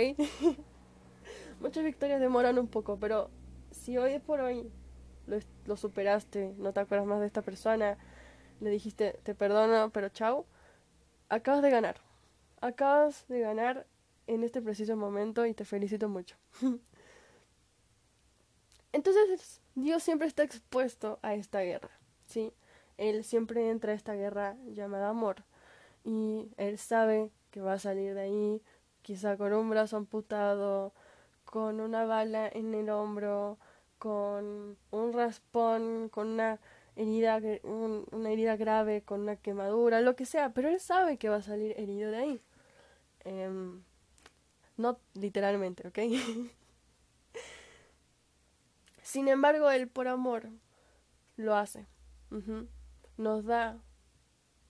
muchas 1.60 1.84
victorias 1.84 2.20
demoran 2.20 2.60
un 2.60 2.68
poco, 2.68 2.98
pero 3.00 3.30
si 3.72 3.98
hoy 3.98 4.20
por 4.20 4.42
hoy 4.42 4.70
lo, 5.28 5.38
lo 5.66 5.78
superaste, 5.78 6.54
no 6.58 6.74
te 6.74 6.80
acuerdas 6.82 7.08
más 7.08 7.20
de 7.20 7.28
esta 7.28 7.42
persona, 7.42 7.98
le 8.60 8.70
dijiste, 8.70 9.20
te 9.24 9.36
perdono, 9.36 9.90
pero 9.92 10.10
chao, 10.10 10.46
acabas 11.30 11.62
de 11.62 11.70
ganar. 11.70 11.98
Acabas 12.62 13.28
de 13.28 13.40
ganar 13.42 13.86
en 14.28 14.44
este 14.44 14.62
preciso 14.62 14.96
momento 14.96 15.46
y 15.46 15.54
te 15.54 15.66
felicito 15.66 16.10
mucho. 16.10 16.36
Entonces, 18.92 19.62
Dios 19.76 20.04
siempre 20.04 20.28
está 20.28 20.44
expuesto 20.44 21.20
a 21.24 21.34
esta 21.34 21.62
guerra, 21.62 21.90
¿sí? 22.28 22.54
Él 22.98 23.24
siempre 23.24 23.70
entra 23.70 23.92
a 23.92 23.96
esta 23.96 24.14
guerra 24.14 24.56
llamada 24.68 25.10
amor 25.10 25.44
y 26.04 26.50
él 26.58 26.78
sabe 26.78 27.32
que 27.50 27.62
va 27.62 27.74
a 27.74 27.80
salir 27.80 28.14
de 28.14 28.22
ahí, 28.22 28.62
quizá 29.02 29.36
con 29.38 29.54
un 29.54 29.70
brazo 29.70 29.98
amputado, 29.98 30.94
con 31.46 31.80
una 31.80 32.06
bala 32.06 32.48
en 32.48 32.74
el 32.74 32.90
hombro, 32.90 33.58
con 33.98 34.78
un 34.92 35.14
raspón, 35.14 36.10
con 36.10 36.28
una 36.30 36.60
herida, 36.96 37.40
una 37.64 38.32
herida 38.32 38.56
grave, 38.58 39.02
con 39.02 39.22
una 39.22 39.36
quemadura, 39.36 40.02
lo 40.02 40.16
que 40.16 40.26
sea, 40.26 40.54
pero 40.54 40.70
él 40.70 40.80
sabe 40.80 41.18
que 41.18 41.30
va 41.30 41.38
a 41.38 41.42
salir 41.42 41.74
herido 41.80 42.12
de 42.12 42.18
ahí. 42.18 42.42
Em, 43.24 43.84
no 44.78 45.00
literalmente, 45.14 45.88
¿ok? 45.88 46.00
Sin 49.02 49.28
embargo, 49.28 49.70
él 49.70 49.88
por 49.88 50.08
amor 50.08 50.50
lo 51.36 51.56
hace. 51.56 51.88
Nos 53.18 53.46
da 53.46 53.80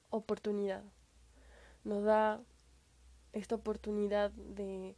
oportunidad. 0.09 0.83
Nos 1.83 2.03
da 2.03 2.41
esta 3.31 3.55
oportunidad 3.55 4.31
de, 4.31 4.95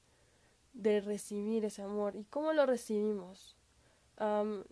de 0.73 1.01
recibir 1.01 1.65
ese 1.65 1.81
amor. 1.83 2.15
¿Y 2.15 2.23
cómo 2.25 2.53
lo 2.53 2.65
recibimos? 2.65 3.55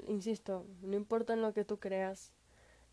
insisto, 0.07 0.65
no 0.81 0.95
importa 0.95 1.33
en 1.33 1.41
lo 1.41 1.53
que 1.53 1.65
tú 1.65 1.77
creas, 1.77 2.31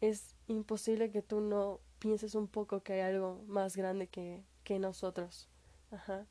es 0.01 0.35
imposible 0.49 1.13
que 1.13 1.23
tú 1.23 1.41
no 1.41 1.79
pienses 2.01 2.35
un 2.35 2.49
poco 2.49 2.83
que 2.83 2.95
hay 2.95 3.01
algo 3.01 3.41
más 3.47 3.77
grande 3.77 4.09
que, 4.09 4.43
que 4.65 4.81
nosotros. 4.81 5.49
Ajá. 5.93 6.27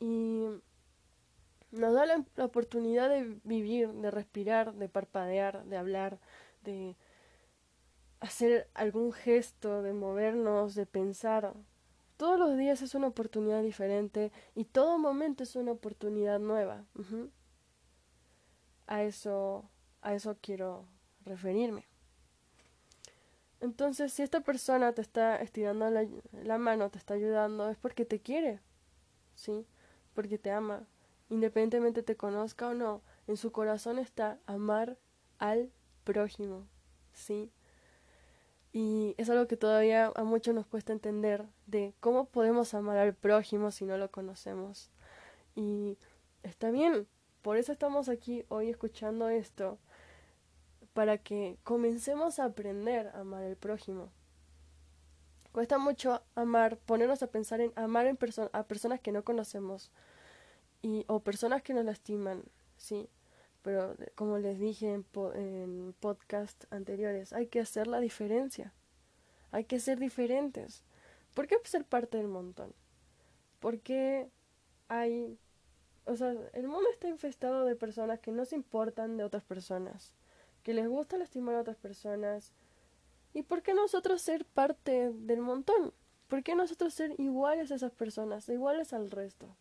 Y 0.00 0.46
nos 1.70 1.94
da 1.94 2.06
la, 2.06 2.24
oportunidad 2.44 3.08
de 3.08 3.38
vivir, 3.44 3.92
de 3.92 4.10
respirar, 4.10 4.74
de 4.74 4.88
parpadear, 4.88 5.64
de 5.64 5.76
hablar, 5.76 6.18
de 6.62 6.96
hacer 8.20 8.68
algún 8.74 9.12
gesto, 9.12 9.82
de 9.82 9.92
movernos, 9.92 10.74
de 10.74 10.86
pensar. 10.86 11.54
todos 12.16 12.38
los 12.38 12.56
días 12.56 12.80
es 12.82 12.94
una 12.94 13.08
oportunidad 13.08 13.62
diferente 13.62 14.32
y 14.54 14.64
todo 14.64 14.98
momento 14.98 15.42
es 15.42 15.54
una 15.56 15.72
oportunidad 15.72 16.38
nueva. 16.38 16.84
A 18.86 19.02
eso, 19.02 19.68
a 20.00 20.14
eso 20.14 20.36
quiero 20.40 20.86
referirme. 21.24 21.84
Entonces, 23.60 24.12
si 24.12 24.22
esta 24.22 24.40
persona 24.40 24.92
te 24.92 25.02
está 25.02 25.36
estirando 25.36 25.90
la, 25.90 26.06
la, 26.32 26.58
mano, 26.58 26.90
te 26.90 26.98
está 26.98 27.14
ayudando, 27.14 27.68
es 27.70 27.76
porque 27.78 28.04
te 28.04 28.20
quiere, 28.20 28.60
¿sí? 29.34 29.66
Porque 30.16 30.38
te 30.38 30.50
ama. 30.50 30.88
Independientemente 31.28 32.02
te 32.02 32.16
conozca 32.16 32.68
o 32.68 32.74
no, 32.74 33.02
en 33.28 33.36
su 33.36 33.52
corazón 33.52 34.00
está 34.00 34.38
amar 34.46 34.96
al 35.38 35.70
prójimo, 36.04 36.66
¿sí? 37.12 37.52
Y 38.72 39.14
es 39.18 39.28
algo 39.30 39.46
que 39.46 39.56
todavía 39.56 40.12
a 40.14 40.24
muchos 40.24 40.54
nos 40.54 40.66
cuesta 40.66 40.92
entender 40.92 41.46
de 41.66 41.94
cómo 42.00 42.26
podemos 42.26 42.74
amar 42.74 42.98
al 42.98 43.14
prójimo 43.14 43.70
si 43.70 43.84
no 43.84 43.98
lo 43.98 44.10
conocemos. 44.10 44.90
Y 45.54 45.98
está 46.42 46.70
bien, 46.70 47.06
por 47.42 47.56
eso 47.56 47.72
estamos 47.72 48.08
aquí 48.08 48.44
hoy 48.48 48.70
escuchando 48.70 49.28
esto, 49.28 49.78
para 50.94 51.18
que 51.18 51.58
comencemos 51.62 52.38
a 52.38 52.44
aprender 52.46 53.08
a 53.08 53.20
amar 53.20 53.44
al 53.44 53.56
prójimo. 53.56 54.10
Cuesta 55.56 55.78
mucho 55.78 56.20
amar, 56.34 56.76
ponernos 56.76 57.22
a 57.22 57.28
pensar 57.28 57.62
en 57.62 57.72
amar 57.76 58.06
en 58.06 58.18
a 58.52 58.64
personas 58.64 59.00
que 59.00 59.10
no 59.10 59.24
conocemos 59.24 59.90
y, 60.82 61.06
o 61.08 61.20
personas 61.20 61.62
que 61.62 61.72
nos 61.72 61.86
lastiman, 61.86 62.44
¿sí? 62.76 63.08
pero 63.62 63.96
como 64.16 64.36
les 64.36 64.60
dije 64.60 64.92
en, 64.92 65.06
en 65.34 65.94
podcast 65.98 66.70
anteriores, 66.70 67.32
hay 67.32 67.46
que 67.46 67.60
hacer 67.60 67.86
la 67.86 68.00
diferencia. 68.00 68.74
Hay 69.50 69.64
que 69.64 69.80
ser 69.80 69.98
diferentes. 69.98 70.82
¿Por 71.32 71.46
qué 71.46 71.56
ser 71.64 71.86
parte 71.86 72.18
del 72.18 72.28
montón? 72.28 72.74
Porque 73.58 74.28
hay... 74.88 75.38
O 76.04 76.16
sea, 76.16 76.34
el 76.52 76.68
mundo 76.68 76.86
está 76.92 77.08
infestado 77.08 77.64
de 77.64 77.76
personas 77.76 78.20
que 78.20 78.30
no 78.30 78.44
se 78.44 78.56
importan 78.56 79.16
de 79.16 79.24
otras 79.24 79.42
personas, 79.42 80.12
que 80.62 80.74
les 80.74 80.86
gusta 80.86 81.16
lastimar 81.16 81.54
a 81.54 81.62
otras 81.62 81.78
personas. 81.78 82.52
¿Y 83.36 83.42
por 83.42 83.62
qué 83.62 83.74
nosotros 83.74 84.22
ser 84.22 84.46
parte 84.46 85.12
del 85.12 85.42
montón? 85.42 85.92
¿Por 86.26 86.42
qué 86.42 86.54
nosotros 86.54 86.94
ser 86.94 87.20
iguales 87.20 87.70
a 87.70 87.74
esas 87.74 87.92
personas, 87.92 88.48
iguales 88.48 88.94
al 88.94 89.10
resto? 89.10 89.54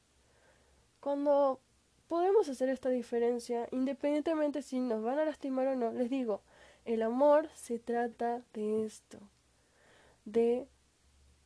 Cuando 1.02 1.60
podemos 2.08 2.48
hacer 2.48 2.70
esta 2.70 2.88
diferencia 2.88 3.68
independientemente 3.74 4.62
si 4.62 4.80
nos 4.80 5.04
van 5.04 5.20
a 5.20 5.26
lastimar 5.26 5.68
o 5.68 5.76
no. 5.76 5.92
Les 5.92 6.10
digo, 6.10 6.42
el 6.86 7.02
amor 7.02 7.50
se 7.54 7.78
trata 7.78 8.44
de 8.54 8.86
esto, 8.86 9.20
de 10.24 10.70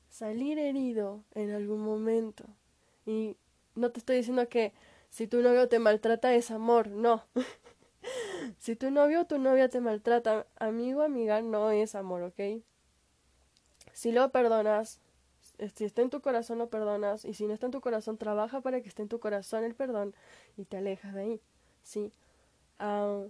salir 0.07 0.59
herido 0.59 1.23
en 1.33 1.49
algún 1.49 1.81
momento. 1.81 2.45
Y 3.07 3.37
no 3.73 3.89
te 3.89 4.01
estoy 4.01 4.17
diciendo 4.17 4.47
que 4.49 4.71
si 5.09 5.25
tu 5.25 5.41
novio 5.41 5.67
te 5.67 5.79
maltrata 5.79 6.35
es 6.35 6.51
amor, 6.51 6.89
no. 6.89 7.23
si 8.57 8.75
tu 8.75 8.91
novio 8.91 9.21
o 9.21 9.25
tu 9.25 9.37
novia 9.37 9.69
te 9.69 9.81
maltrata, 9.81 10.47
amigo 10.57 11.01
o 11.01 11.03
amiga, 11.03 11.41
no 11.41 11.71
es 11.71 11.95
amor, 11.95 12.23
¿ok? 12.23 12.63
Si 13.93 14.11
lo 14.11 14.31
perdonas, 14.31 15.01
si 15.75 15.85
está 15.85 16.01
en 16.01 16.09
tu 16.09 16.21
corazón 16.21 16.57
lo 16.57 16.69
perdonas 16.69 17.25
y 17.25 17.33
si 17.33 17.45
no 17.45 17.53
está 17.53 17.65
en 17.65 17.71
tu 17.71 17.81
corazón 17.81 18.17
trabaja 18.17 18.61
para 18.61 18.81
que 18.81 18.89
esté 18.89 19.01
en 19.01 19.09
tu 19.09 19.19
corazón 19.19 19.63
el 19.63 19.75
perdón 19.75 20.15
y 20.57 20.65
te 20.65 20.77
alejas 20.77 21.13
de 21.13 21.21
ahí 21.21 21.41
sí 21.83 22.11
ah, 22.79 23.23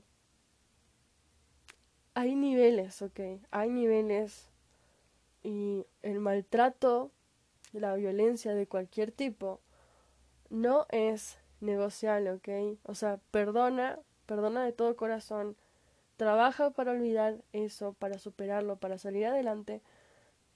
hay 2.14 2.36
niveles 2.36 3.02
ok 3.02 3.20
hay 3.50 3.70
niveles 3.72 4.50
y 5.42 5.86
el 6.04 6.20
maltrato 6.20 7.12
la 7.74 7.96
violencia 7.96 8.54
de 8.54 8.68
cualquier 8.68 9.12
tipo 9.12 9.60
no 10.50 10.86
es 10.90 11.38
negociable 11.62 12.32
ok 12.32 12.78
o 12.84 12.94
sea 12.94 13.20
perdona 13.32 14.00
perdona 14.30 14.64
de 14.64 14.72
todo 14.72 14.96
corazón 14.96 15.58
trabaja 16.16 16.70
para 16.70 16.92
olvidar 16.92 17.38
eso 17.52 17.94
para 17.94 18.20
superarlo 18.20 18.78
para 18.78 18.98
salir 18.98 19.26
adelante 19.26 19.82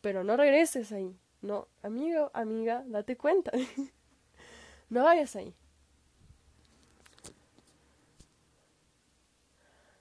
pero 0.01 0.23
no 0.23 0.37
regreses 0.37 0.91
ahí 0.91 1.17
no, 1.43 1.67
amigo, 1.81 2.31
amiga, 2.33 2.85
date 2.87 3.17
cuenta. 3.17 3.51
no 4.89 5.03
vayas 5.03 5.35
ahí. 5.35 5.53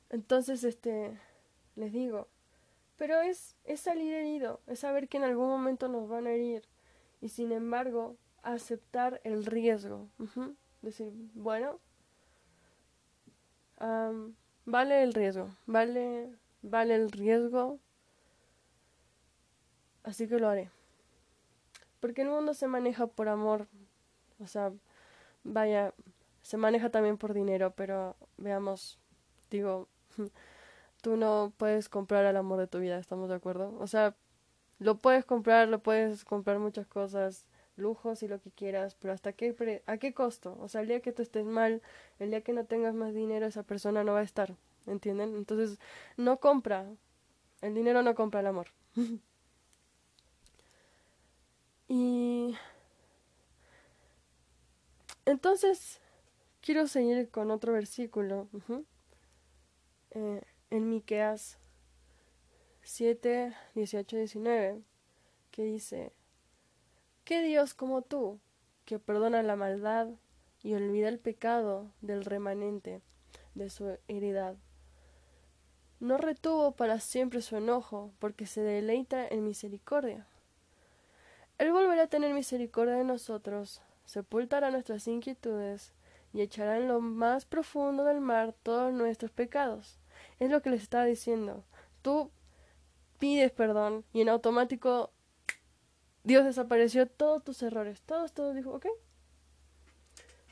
Entonces, 0.08 0.62
este, 0.62 1.18
les 1.74 1.92
digo, 1.92 2.28
pero 2.96 3.20
es, 3.22 3.56
es 3.64 3.80
salir 3.80 4.14
herido, 4.14 4.60
es 4.68 4.78
saber 4.78 5.08
que 5.08 5.16
en 5.16 5.24
algún 5.24 5.48
momento 5.48 5.88
nos 5.88 6.08
van 6.08 6.28
a 6.28 6.30
herir 6.30 6.62
y 7.20 7.30
sin 7.30 7.50
embargo 7.50 8.16
aceptar 8.44 9.20
el 9.24 9.44
riesgo. 9.44 10.08
Decir, 10.80 11.12
bueno, 11.34 11.80
vale 14.64 15.02
el 15.02 15.14
riesgo, 15.14 15.48
vale, 15.66 16.30
vale 16.62 16.94
el 16.94 17.10
riesgo, 17.10 17.78
así 20.04 20.28
que 20.28 20.38
lo 20.38 20.48
haré. 20.48 20.70
Porque 22.00 22.22
el 22.22 22.28
mundo 22.28 22.54
se 22.54 22.66
maneja 22.66 23.06
por 23.06 23.28
amor, 23.28 23.66
o 24.40 24.46
sea, 24.46 24.72
vaya, 25.44 25.94
se 26.42 26.56
maneja 26.56 26.90
también 26.90 27.18
por 27.18 27.34
dinero, 27.34 27.72
pero 27.76 28.16
veamos, 28.36 28.98
digo, 29.50 29.88
tú 31.02 31.16
no 31.16 31.52
puedes 31.56 31.88
comprar 31.88 32.24
el 32.24 32.36
amor 32.36 32.58
de 32.58 32.66
tu 32.66 32.78
vida, 32.78 32.98
¿estamos 32.98 33.28
de 33.28 33.36
acuerdo? 33.36 33.76
O 33.78 33.86
sea, 33.86 34.16
lo 34.78 34.96
puedes 34.96 35.24
comprar, 35.24 35.68
lo 35.68 35.80
puedes 35.80 36.24
comprar 36.24 36.58
muchas 36.58 36.86
cosas, 36.86 37.46
lujos 37.76 38.22
y 38.22 38.28
lo 38.28 38.40
que 38.40 38.50
quieras, 38.50 38.94
pero 38.94 39.12
hasta 39.12 39.32
qué 39.32 39.82
a 39.86 39.96
qué 39.98 40.14
costo? 40.14 40.56
O 40.60 40.68
sea, 40.68 40.82
el 40.82 40.88
día 40.88 41.00
que 41.00 41.12
tú 41.12 41.22
estés 41.22 41.46
mal, 41.46 41.82
el 42.18 42.30
día 42.30 42.42
que 42.42 42.52
no 42.52 42.64
tengas 42.64 42.94
más 42.94 43.14
dinero, 43.14 43.46
esa 43.46 43.62
persona 43.62 44.04
no 44.04 44.12
va 44.12 44.20
a 44.20 44.24
estar, 44.24 44.54
¿entienden? 44.86 45.36
Entonces, 45.36 45.78
no 46.16 46.38
compra, 46.40 46.86
el 47.62 47.74
dinero 47.74 48.02
no 48.02 48.14
compra 48.14 48.40
el 48.40 48.46
amor. 48.46 48.68
Y 51.94 52.56
entonces 55.26 56.00
quiero 56.62 56.86
seguir 56.86 57.28
con 57.28 57.50
otro 57.50 57.74
versículo. 57.74 58.48
Eh, 60.12 60.42
en 60.70 60.88
Miqueas 60.88 61.58
7, 62.82 63.54
18, 63.74 64.16
19, 64.16 64.82
que 65.50 65.64
dice, 65.64 66.12
¿qué 67.24 67.42
Dios 67.42 67.74
como 67.74 68.02
tú, 68.02 68.40
que 68.84 68.98
perdona 68.98 69.42
la 69.42 69.56
maldad 69.56 70.08
y 70.62 70.74
olvida 70.74 71.08
el 71.08 71.18
pecado 71.18 71.92
del 72.00 72.24
remanente 72.24 73.00
de 73.54 73.70
su 73.70 73.98
heredad? 74.08 74.56
No 76.00 76.18
retuvo 76.18 76.72
para 76.72 76.98
siempre 76.98 77.42
su 77.42 77.56
enojo, 77.56 78.12
porque 78.18 78.46
se 78.46 78.60
deleita 78.60 79.26
en 79.26 79.44
misericordia. 79.44 80.26
Él 81.58 81.70
volverá 81.70 82.02
a 82.02 82.08
tener 82.08 82.34
misericordia 82.34 82.94
de 82.94 83.04
nosotros, 83.04 83.82
sepultará 84.04 84.72
nuestras 84.72 85.06
inquietudes 85.06 85.92
y 86.32 86.40
echará 86.40 86.78
en 86.78 86.88
lo 86.88 87.00
más 87.00 87.44
profundo 87.44 88.04
del 88.04 88.20
mar 88.20 88.54
todos 88.64 88.92
nuestros 88.92 89.30
pecados. 89.30 90.00
Es 90.40 90.50
lo 90.50 90.60
que 90.60 90.70
les 90.70 90.82
estaba 90.82 91.04
diciendo. 91.04 91.64
Tú 92.02 92.30
pides 93.18 93.52
perdón 93.52 94.04
y 94.12 94.22
en 94.22 94.28
automático 94.28 95.12
Dios 96.24 96.44
desapareció 96.44 97.06
todos 97.06 97.42
tus 97.42 97.62
errores. 97.62 98.00
Todos, 98.02 98.32
todos 98.32 98.54
dijo, 98.54 98.72
ok. 98.72 98.86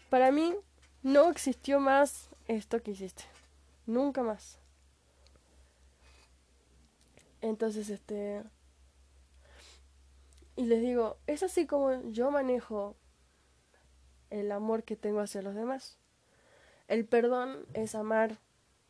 Para 0.09 0.32
mí 0.32 0.55
no 1.03 1.30
existió 1.30 1.80
más 1.80 2.28
esto 2.49 2.82
que 2.82 2.92
hiciste. 2.92 3.24
Nunca 3.86 4.22
más. 4.22 4.59
Entonces, 7.40 7.88
este, 7.88 8.42
y 10.57 10.66
les 10.66 10.82
digo, 10.82 11.16
es 11.26 11.42
así 11.42 11.66
como 11.66 12.11
yo 12.11 12.30
manejo 12.30 12.97
el 14.28 14.53
amor 14.53 14.84
que 14.84 14.97
tengo 14.97 15.20
hacia 15.20 15.42
los 15.42 15.55
demás. 15.55 15.99
El 16.86 17.07
perdón 17.07 17.64
es 17.72 17.95
amar, 17.95 18.38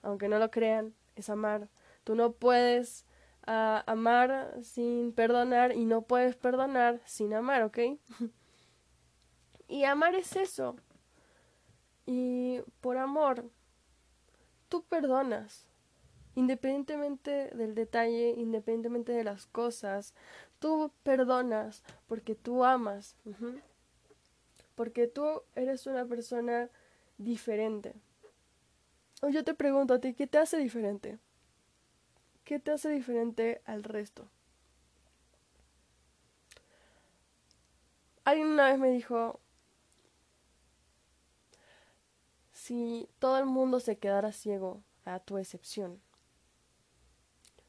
aunque 0.03 0.29
no 0.29 0.39
lo 0.39 0.51
crean, 0.51 0.95
es 1.17 1.31
amar. 1.31 1.69
Tú 2.03 2.15
no 2.15 2.33
puedes 2.33 3.05
ah, 3.47 3.83
amar 3.87 4.59
sin 4.63 5.13
perdonar 5.13 5.73
y 5.73 5.85
no 5.85 6.03
puedes 6.03 6.37
perdonar 6.37 7.01
sin 7.05 7.35
amar, 7.35 7.63
¿ok? 7.63 7.79
y 9.69 9.85
amar 9.85 10.15
es 10.15 10.37
eso. 10.37 10.77
Y 12.07 12.61
por 12.81 12.99
amor, 12.99 13.51
tú 14.69 14.83
perdonas. 14.85 15.69
Independientemente 16.35 17.51
del 17.55 17.75
detalle, 17.75 18.31
independientemente 18.37 19.13
de 19.13 19.25
las 19.25 19.47
cosas, 19.47 20.15
tú 20.59 20.93
perdonas 21.03 21.83
porque 22.07 22.35
tú 22.35 22.65
amas. 22.65 23.17
Porque 24.75 25.07
tú 25.07 25.43
eres 25.55 25.87
una 25.87 26.07
persona 26.07 26.71
diferente. 27.19 27.95
O 29.23 29.29
yo 29.29 29.45
te 29.45 29.55
pregunto 29.55 29.95
a 29.95 30.01
ti, 30.01 30.15
¿qué 30.15 30.27
te 30.27 30.39
hace 30.39 30.57
diferente? 30.57 31.19
¿Qué 32.51 32.59
te 32.59 32.73
hace 32.73 32.89
diferente 32.89 33.63
al 33.65 33.85
resto? 33.85 34.29
alguien 38.25 38.49
una 38.49 38.71
vez 38.71 38.77
me 38.81 38.91
dijo, 38.91 39.39
si 42.51 43.09
todo 43.21 43.39
el 43.39 43.47
mundo 43.47 43.79
se 43.79 43.99
quedara 43.99 44.33
ciego 44.33 44.83
a 45.05 45.21
tu 45.21 45.39
excepción, 45.39 46.03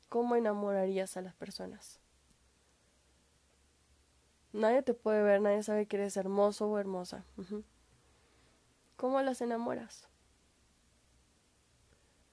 ¿cómo 0.10 0.36
enamorarías 0.36 1.16
a 1.16 1.22
las 1.22 1.36
personas? 1.36 2.00
Nadie 4.52 4.82
te 4.82 4.96
puede 4.96 5.22
ver, 5.22 5.42
nadie 5.42 5.62
sabe 5.62 5.86
que 5.86 5.98
eres 5.98 6.18
hermoso 6.18 6.68
o 6.68 6.80
hermosa. 6.80 7.24
¿Cómo 8.96 9.22
las 9.22 9.42
enamoras? 9.42 10.08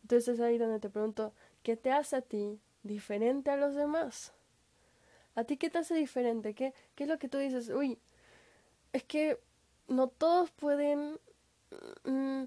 Entonces 0.00 0.36
es 0.36 0.40
ahí 0.40 0.56
donde 0.56 0.80
te 0.80 0.88
pregunto, 0.88 1.34
¿qué 1.62 1.76
te 1.76 1.92
hace 1.92 2.16
a 2.16 2.22
ti 2.22 2.60
diferente 2.82 3.50
a 3.50 3.56
los 3.56 3.74
demás? 3.74 4.32
¿A 5.34 5.44
ti 5.44 5.56
qué 5.56 5.70
te 5.70 5.78
hace 5.78 5.94
diferente? 5.94 6.54
¿Qué, 6.54 6.74
qué 6.94 7.04
es 7.04 7.08
lo 7.08 7.18
que 7.18 7.28
tú 7.28 7.38
dices? 7.38 7.68
Uy, 7.68 7.98
es 8.92 9.04
que 9.04 9.38
no 9.86 10.08
todos 10.08 10.50
pueden, 10.50 11.18
mm, 12.04 12.44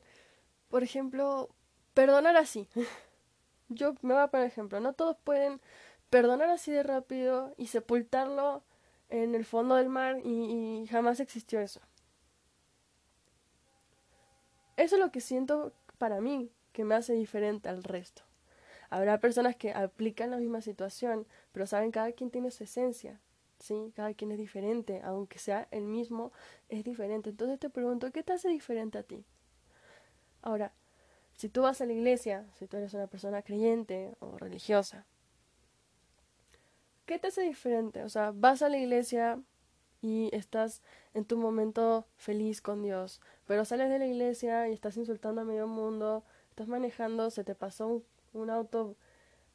por 0.70 0.84
ejemplo, 0.84 1.49
perdonar 1.93 2.38
así. 2.38 2.68
Yo 3.70 3.95
me 4.01 4.14
voy 4.14 4.24
a 4.24 4.28
poner 4.28 4.47
ejemplo, 4.47 4.80
no 4.80 4.93
todos 4.93 5.18
pueden 5.24 5.62
perdonar 6.09 6.49
así 6.49 6.72
de 6.72 6.84
rápido 6.84 7.53
y 7.57 7.68
sepultarlo 7.68 8.64
en 9.09 9.36
el 9.36 9.45
fondo 9.45 9.76
del 9.76 9.89
mar 9.89 10.18
y, 10.24 10.86
jamás 10.89 11.20
existió 11.20 11.59
eso. 11.62 11.82
Eso 14.78 14.95
es 14.95 15.01
lo 15.01 15.12
que 15.12 15.22
siento 15.22 15.74
para 15.97 16.22
mí 16.22 16.51
que 16.74 16.84
me 16.84 16.95
hace 16.95 17.14
diferente 17.14 17.70
al 17.70 17.84
resto. 17.84 18.24
Habrá 18.92 19.22
personas 19.22 19.56
que 19.56 19.72
aplican 19.72 20.32
la 20.32 20.38
misma 20.38 20.62
situación, 20.62 21.26
pero 21.54 21.66
saben, 21.66 21.92
cada 21.92 22.12
quien 22.12 22.30
tiene 22.30 22.52
su 22.52 22.66
esencia, 22.66 23.22
¿sí? 23.58 23.94
Cada 23.96 24.14
quien 24.14 24.34
es 24.34 24.38
diferente, 24.38 25.00
aunque 25.06 25.39
sea 25.39 25.70
el 25.72 25.86
mismo, 25.86 26.34
es 26.68 26.84
diferente. 26.84 27.30
Entonces 27.30 27.58
te 27.58 27.70
pregunto, 27.70 28.12
¿qué 28.12 28.22
te 28.22 28.34
hace 28.34 28.50
diferente 28.50 28.98
a 28.98 29.04
ti? 29.04 29.24
Ahora, 30.42 30.74
si 31.34 31.48
tú 31.48 31.62
vas 31.62 31.80
a 31.80 31.86
la 31.86 31.94
iglesia, 31.94 32.46
si 32.60 32.68
tú 32.68 32.76
eres 32.76 32.94
una 32.94 33.08
persona 33.08 33.42
creyente 33.44 34.14
o 34.20 34.38
religiosa, 34.38 35.06
¿qué 37.06 37.18
te 37.18 37.28
hace 37.28 37.44
diferente? 37.44 38.04
O 38.04 38.10
sea, 38.10 38.32
vas 38.36 38.62
a 38.62 38.68
la 38.68 38.78
iglesia 38.78 39.39
y 40.02 40.30
estás 40.36 40.82
en 41.14 41.24
tu 41.24 41.38
momento 41.38 42.06
feliz 42.18 42.62
con 42.62 42.84
Dios, 42.84 43.22
pero 43.48 43.64
sales 43.64 43.89
de 43.89 44.00
la 44.00 44.08
iglesia 44.08 44.68
y 44.68 44.74
estás 44.74 44.98
insultando 44.98 45.39
a 45.39 45.46
medio 45.46 45.68
mundo, 45.68 46.26
estás 46.50 46.68
manejando, 46.68 47.30
se 47.30 47.46
te 47.46 47.56
pasó 47.56 47.88
un, 47.88 48.04
auto, 48.50 48.96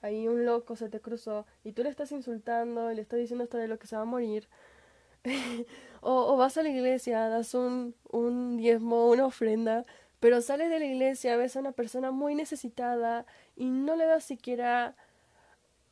ahí 0.03 0.29
un 0.29 0.45
loco 0.45 0.77
se 0.77 0.89
te 0.89 1.01
cruzó 1.01 1.47
y 1.64 1.72
tú 1.72 1.83
le 1.83 1.89
estás 1.89 2.12
insultando 2.12 2.93
y 2.93 2.95
le 2.97 3.03
estás 3.03 3.18
diciendo 3.18 3.45
hasta 3.45 3.59
de 3.59 3.68
lo 3.68 3.79
que 3.79 3.87
se 3.87 3.97
va 3.97 4.03
a 4.03 4.07
morir. 4.07 4.49
o, 6.01 6.35
o, 6.35 6.37
vas 6.37 6.57
a 6.57 6.62
la 6.62 6.68
iglesia, 6.68 7.29
das 7.29 7.55
un, 7.55 7.95
un 8.11 8.57
diezmo, 8.57 9.09
una 9.09 9.27
ofrenda, 9.27 9.85
pero 10.20 10.41
sales 10.41 10.70
de 10.70 10.79
la 10.79 10.87
iglesia, 10.87 11.37
ves 11.37 11.57
a 11.57 11.61
una 11.61 11.72
persona 11.72 12.11
muy 12.11 12.35
necesitada 12.35 13.27
y 13.57 13.70
no 13.70 13.97
le 13.97 14.07
das 14.07 14.24
siquiera 14.24 14.97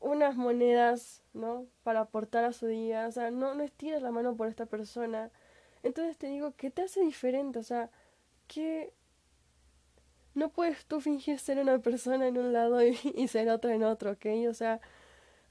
unas 0.01 0.37
monedas, 0.37 1.22
¿no? 1.32 1.66
Para 1.82 2.01
aportar 2.01 2.45
a 2.45 2.53
su 2.53 2.66
día, 2.66 3.07
o 3.09 3.12
sea, 3.12 3.30
no, 3.30 3.55
no 3.55 3.62
estiras 3.62 4.03
la 4.03 4.11
mano 4.11 4.37
por 4.37 4.49
esta 4.49 4.66
persona. 4.66 5.30
Entonces 5.82 6.18
te 6.18 6.26
digo, 6.28 6.55
¿qué 6.57 6.70
te 6.70 6.82
hace 6.82 7.01
diferente? 7.01 7.59
O 7.59 7.62
sea, 7.62 7.91
¿qué... 8.47 8.93
No 10.35 10.51
puedes 10.51 10.87
tú 10.87 11.01
fingir 11.01 11.39
ser 11.39 11.59
una 11.59 11.78
persona 11.78 12.26
en 12.26 12.39
un 12.39 12.53
lado 12.53 12.85
y, 12.85 12.95
ser 13.28 13.49
otra 13.51 13.74
en 13.74 13.85
otro, 13.85 14.12
¿ok? 14.12 14.26
O 14.49 14.55
sea, 14.55 14.80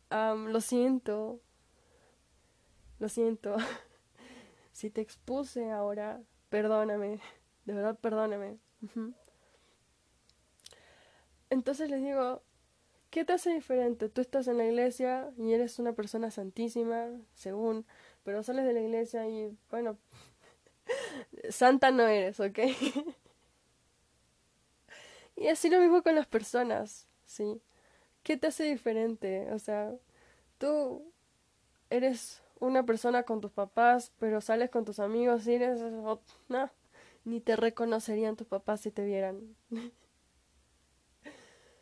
lo 0.09 0.61
siento, 0.61 1.39
lo 2.99 3.09
siento. 3.09 3.55
si 4.71 4.89
te 4.89 5.01
expuse 5.01 5.71
ahora, 5.71 6.21
perdóname, 6.49 7.19
de 7.65 7.73
verdad 7.73 7.97
perdóname. 7.99 8.57
Entonces 11.49 11.89
les 11.89 12.03
digo, 12.03 12.43
¿Qué 13.13 13.25
te 13.25 13.33
hace 13.33 13.51
diferente? 13.53 14.09
Tú 14.09 14.21
estás 14.21 14.47
en 14.47 14.57
la 14.57 14.65
iglesia 14.65 15.29
y 15.37 15.53
eres 15.53 15.77
una 15.77 15.93
persona 15.93 16.31
santísima, 16.31 17.11
según, 17.35 17.85
pero 18.23 18.41
sales 18.41 18.65
de 18.65 18.73
la 18.73 18.81
iglesia 18.81 19.29
y, 19.29 19.55
bueno, 19.69 19.99
santa 21.51 21.91
no 21.91 22.07
eres, 22.07 22.39
¿ok? 22.39 22.57
Y 25.35 25.47
así 25.47 25.69
lo 25.69 25.79
mismo 25.79 26.03
con 26.03 26.15
las 26.15 26.27
personas, 26.27 27.07
¿sí? 27.25 27.61
¿Qué 28.23 28.37
te 28.37 28.47
hace 28.47 28.63
diferente? 28.63 29.51
O 29.51 29.59
sea, 29.59 29.93
tú 30.57 31.11
eres 31.89 32.41
una 32.59 32.85
persona 32.85 33.23
con 33.23 33.41
tus 33.41 33.51
papás, 33.51 34.11
pero 34.19 34.41
sales 34.41 34.69
con 34.69 34.85
tus 34.85 34.99
amigos 34.99 35.47
y 35.47 35.55
eres... 35.55 35.81
no, 35.81 36.21
ni 37.25 37.41
te 37.41 37.55
reconocerían 37.55 38.35
tus 38.35 38.47
papás 38.47 38.81
si 38.81 38.91
te 38.91 39.05
vieran. 39.05 39.55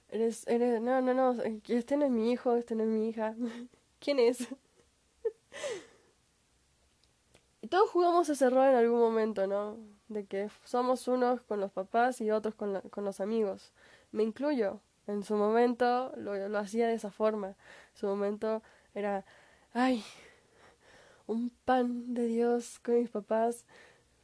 Eres, 0.10 0.45
eres, 0.45 0.82
no, 0.82 1.02
no, 1.02 1.14
no, 1.14 1.41
este 1.70 1.95
no 1.95 2.04
es 2.04 2.12
mi 2.12 2.34
hijo, 2.34 2.58
este 2.58 2.76
no 2.76 2.84
es 2.84 2.89
mi 2.89 3.08
hija. 3.08 3.34
¿Quién 4.02 4.20
es? 4.20 4.39
y 7.62 7.68
todos 7.68 7.89
jugamos 7.89 8.28
ese 8.28 8.49
rol 8.49 8.68
en 8.68 8.76
algún 8.76 8.99
momento, 8.99 9.47
¿no? 9.47 9.78
De 10.12 10.26
que 10.26 10.49
somos 10.66 11.07
unos 11.07 11.41
con 11.41 11.62
los 11.62 11.72
papás 11.72 12.20
y 12.20 12.32
otros 12.32 12.53
con, 12.55 12.82
con 12.89 13.05
los 13.05 13.22
amigos. 13.22 13.72
Me 14.12 14.24
incluyo. 14.24 14.82
En 15.07 15.24
su 15.24 15.36
momento 15.36 16.12
lo, 16.18 16.49
lo 16.49 16.59
hacía 16.59 16.88
de 16.88 16.95
esa 16.95 17.12
forma. 17.12 17.47
En 17.47 17.97
su 17.97 18.07
momento 18.07 18.62
era, 18.93 19.24
ay, 19.74 20.03
un 21.28 21.49
pan 21.64 22.14
de 22.14 22.26
Dios 22.26 22.80
con 22.80 22.99
mis 22.99 23.09
papás, 23.09 23.66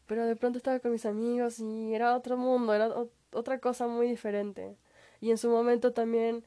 pero 0.07 0.25
de 0.25 0.35
pronto 0.35 0.57
estaba 0.57 0.79
con 0.79 0.91
mis 0.91 1.05
amigos 1.05 1.59
y 1.59 1.93
era 1.93 2.15
otro 2.15 2.35
mundo, 2.35 2.73
era 2.73 2.91
otra 3.31 3.59
cosa 3.59 3.87
muy 3.87 4.09
diferente. 4.09 4.75
Y 5.21 5.31
en 5.31 5.37
su 5.37 5.49
momento 5.49 5.93
también, 5.93 6.43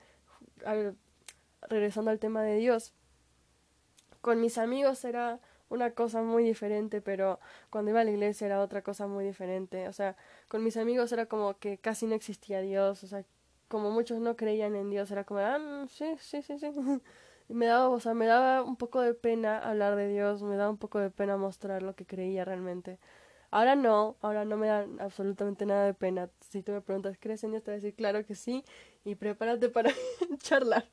regresando 1.68 2.11
al 2.11 2.18
tema 2.18 2.43
de 2.43 2.57
Dios, 2.57 2.93
con 4.20 4.38
mis 4.41 4.59
amigos 4.59 5.05
era 5.05 5.41
una 5.70 5.92
cosa 5.92 6.22
muy 6.22 6.44
diferente, 6.44 7.00
pero 7.00 7.40
cuando 7.70 7.90
iba 7.92 8.00
a 8.00 8.04
la 8.04 8.10
iglesia 8.10 8.46
era 8.46 8.60
otra 8.60 8.82
cosa 8.82 9.06
muy 9.06 9.24
diferente. 9.24 9.88
O 9.88 9.92
sea, 9.92 10.16
con 10.48 10.62
mis 10.64 10.76
amigos 10.76 11.12
era 11.12 11.26
como 11.26 11.58
que 11.58 11.78
casi 11.78 12.06
no 12.06 12.14
existía 12.14 12.60
Dios, 12.60 13.02
o 13.04 13.06
sea, 13.06 13.24
como 13.68 13.90
muchos 13.90 14.20
no 14.20 14.36
creían 14.36 14.76
en 14.76 14.90
Dios, 14.90 15.10
era 15.10 15.24
como, 15.24 15.40
ah, 15.40 15.58
mm, 15.58 15.88
sí, 15.88 16.16
sí, 16.18 16.42
sí, 16.42 16.58
sí. 16.58 16.68
Y 17.48 17.54
me 17.54 17.66
daba, 17.66 17.88
o 17.88 18.00
sea, 18.00 18.14
me 18.14 18.26
daba 18.26 18.62
un 18.62 18.76
poco 18.76 19.00
de 19.00 19.14
pena 19.14 19.58
hablar 19.58 19.96
de 19.96 20.08
Dios, 20.08 20.42
me 20.42 20.56
daba 20.56 20.70
un 20.70 20.78
poco 20.78 20.98
de 20.98 21.10
pena 21.10 21.36
mostrar 21.36 21.82
lo 21.82 21.94
que 21.94 22.06
creía 22.06 22.44
realmente. 22.44 22.98
Ahora 23.50 23.74
no, 23.76 24.16
ahora 24.22 24.44
no 24.44 24.56
me 24.56 24.68
da 24.68 24.86
absolutamente 25.00 25.66
nada 25.66 25.84
de 25.86 25.94
pena. 25.94 26.30
Si 26.40 26.62
tú 26.62 26.72
me 26.72 26.80
preguntas, 26.82 27.16
¿crees 27.20 27.42
en 27.44 27.50
Dios? 27.52 27.64
Te 27.64 27.70
voy 27.72 27.74
a 27.76 27.82
decir, 27.82 27.94
claro 27.94 28.24
que 28.26 28.34
sí, 28.36 28.64
y 29.04 29.16
prepárate 29.16 29.68
para 29.70 29.90
charlar. 30.38 30.84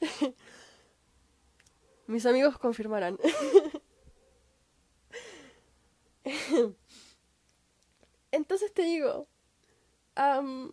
Mis 2.10 2.26
amigos 2.26 2.58
confirmarán. 2.58 3.16
Entonces 8.32 8.74
te 8.74 8.82
digo, 8.82 9.28
hay 10.16 10.72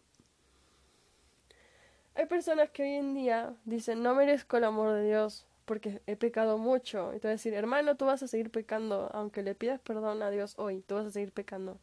personas 2.28 2.72
que 2.72 2.82
hoy 2.82 2.94
en 2.94 3.14
día 3.14 3.56
dicen, 3.66 4.02
no 4.02 4.16
merezco 4.16 4.58
el 4.58 4.64
amor 4.64 4.94
de 4.94 5.06
Dios, 5.06 5.46
porque 5.66 6.02
he 6.08 6.16
pecado 6.16 6.58
mucho. 6.58 7.14
Y 7.14 7.20
te 7.20 7.28
voy 7.28 7.34
a 7.34 7.34
decir, 7.34 7.54
hermano, 7.54 7.96
tú 7.96 8.06
vas 8.06 8.24
a 8.24 8.28
seguir 8.28 8.50
pecando, 8.50 9.12
aunque 9.14 9.44
le 9.44 9.54
pidas 9.54 9.80
perdón 9.80 10.24
a 10.24 10.32
Dios 10.32 10.56
hoy, 10.58 10.82
tú 10.88 10.96
vas 10.96 11.06
a 11.06 11.12
seguir 11.12 11.32
pecando. 11.32 11.78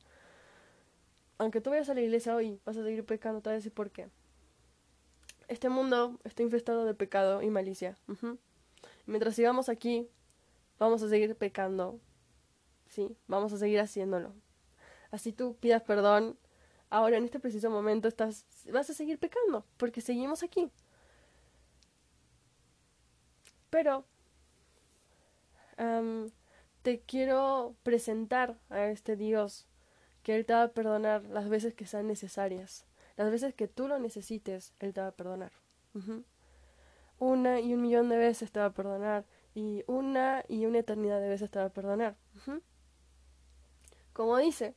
Aunque 1.39 1.61
tú 1.61 1.71
vayas 1.71 1.89
a 1.89 1.95
la 1.95 2.01
iglesia 2.01 2.35
hoy, 2.35 2.59
vas 2.65 2.77
a 2.77 2.83
seguir 2.83 3.05
pecando, 3.05 3.41
te 3.41 3.51
voy 3.51 3.55
a 3.55 3.59
decir 3.59 3.71
por 3.73 3.93
qué. 3.93 4.09
Este 5.47 5.69
mundo 5.69 6.19
está 6.25 6.43
infestado 6.43 6.85
de 6.87 6.95
pecado 6.95 7.41
y 7.41 7.51
malicia. 7.51 7.97
Mientras 9.07 9.35
sigamos 9.35 9.69
aquí, 9.69 10.09
vamos 10.79 11.03
a 11.03 11.09
seguir 11.09 11.37
pecando. 11.37 12.01
Sí, 12.89 13.17
vamos 13.27 13.53
a 13.53 13.59
seguir 13.59 13.81
haciéndolo. 13.81 14.33
Así 15.11 15.33
tú 15.33 15.57
pidas 15.57 15.83
perdón, 15.83 16.39
ahora 16.91 17.17
en 17.17 17.25
este 17.25 17.41
preciso 17.41 17.71
momento 17.71 18.09
estás 18.09 18.47
vas 18.73 18.89
a 18.91 18.95
seguir 18.95 19.19
pecando, 19.19 19.65
porque 19.77 20.01
seguimos 20.01 20.43
aquí. 20.43 20.71
Pero 23.71 24.05
te 26.83 27.01
quiero 27.01 27.75
presentar 27.83 28.57
a 28.71 28.87
este 28.87 29.17
Dios 29.17 29.67
que 30.23 30.37
Él 30.37 30.47
te 30.47 30.53
va 30.53 30.63
a 30.65 30.69
perdonar 30.69 31.25
las 31.25 31.49
veces 31.49 31.75
que 31.75 31.87
sean 31.87 32.07
necesarias. 32.07 32.87
Las 33.17 33.31
veces 33.31 33.55
que 33.55 33.69
tú 33.69 33.89
lo 33.89 33.99
necesites, 33.99 34.73
Él 34.79 34.93
te 34.93 35.01
va 35.01 35.09
a 35.09 35.13
perdonar. 35.13 35.53
Una 37.19 37.61
y 37.61 37.75
un 37.75 37.83
millón 37.83 38.09
de 38.09 38.17
veces 38.17 38.51
te 38.53 38.61
va 38.61 38.67
a 38.67 38.73
perdonar. 38.73 39.25
Y 39.55 39.85
una 39.87 40.45
y 40.49 40.67
una 40.67 40.79
eternidad 40.79 41.21
de 41.21 41.29
veces 41.29 41.51
te 41.51 41.59
va 41.59 41.67
a 41.67 41.71
perdonar. 41.71 42.17
Como 44.13 44.37
dice, 44.39 44.75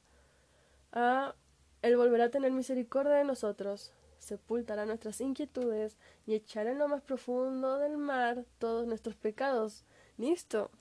ah, 0.93 1.35
Él 1.81 1.97
volverá 1.97 2.25
a 2.25 2.29
tener 2.29 2.51
misericordia 2.51 3.13
de 3.13 3.23
nosotros 3.23 3.91
sepultará 4.19 4.85
nuestras 4.85 5.21
inquietudes 5.21 5.97
y 6.25 6.35
echará 6.35 6.71
en 6.71 6.79
lo 6.79 6.87
más 6.87 7.01
profundo 7.01 7.77
del 7.77 7.97
mar 7.97 8.45
todos 8.59 8.87
nuestros 8.87 9.15
pecados. 9.15 9.85
Listo. 10.17 10.71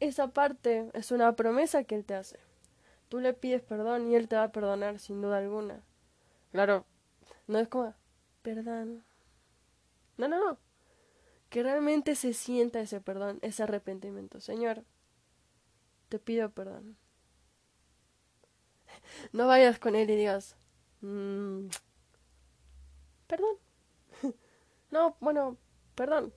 esa 0.00 0.28
parte 0.28 0.90
es 0.94 1.12
una 1.12 1.34
promesa 1.36 1.84
que 1.84 1.94
Él 1.94 2.04
te 2.04 2.14
hace. 2.14 2.38
Tú 3.08 3.20
le 3.20 3.32
pides 3.32 3.62
perdón 3.62 4.10
y 4.10 4.16
Él 4.16 4.28
te 4.28 4.36
va 4.36 4.44
a 4.44 4.52
perdonar 4.52 4.98
sin 4.98 5.20
duda 5.20 5.38
alguna. 5.38 5.82
Claro, 6.52 6.84
no 7.46 7.58
es 7.58 7.68
como, 7.68 7.94
perdón. 8.42 9.04
No, 10.16 10.28
no, 10.28 10.38
no. 10.38 10.58
Que 11.50 11.62
realmente 11.62 12.14
se 12.16 12.32
sienta 12.34 12.80
ese 12.80 13.00
perdón, 13.00 13.38
ese 13.42 13.62
arrepentimiento. 13.62 14.40
Señor, 14.40 14.84
te 16.08 16.18
pido 16.18 16.50
perdón. 16.50 16.96
No 19.32 19.46
vayas 19.46 19.78
con 19.78 19.96
Él 19.96 20.10
y 20.10 20.16
digas, 20.16 20.56
mm, 21.00 21.66
perdón. 23.26 23.56
No, 24.90 25.16
bueno, 25.20 25.56
perdón. 25.94 26.32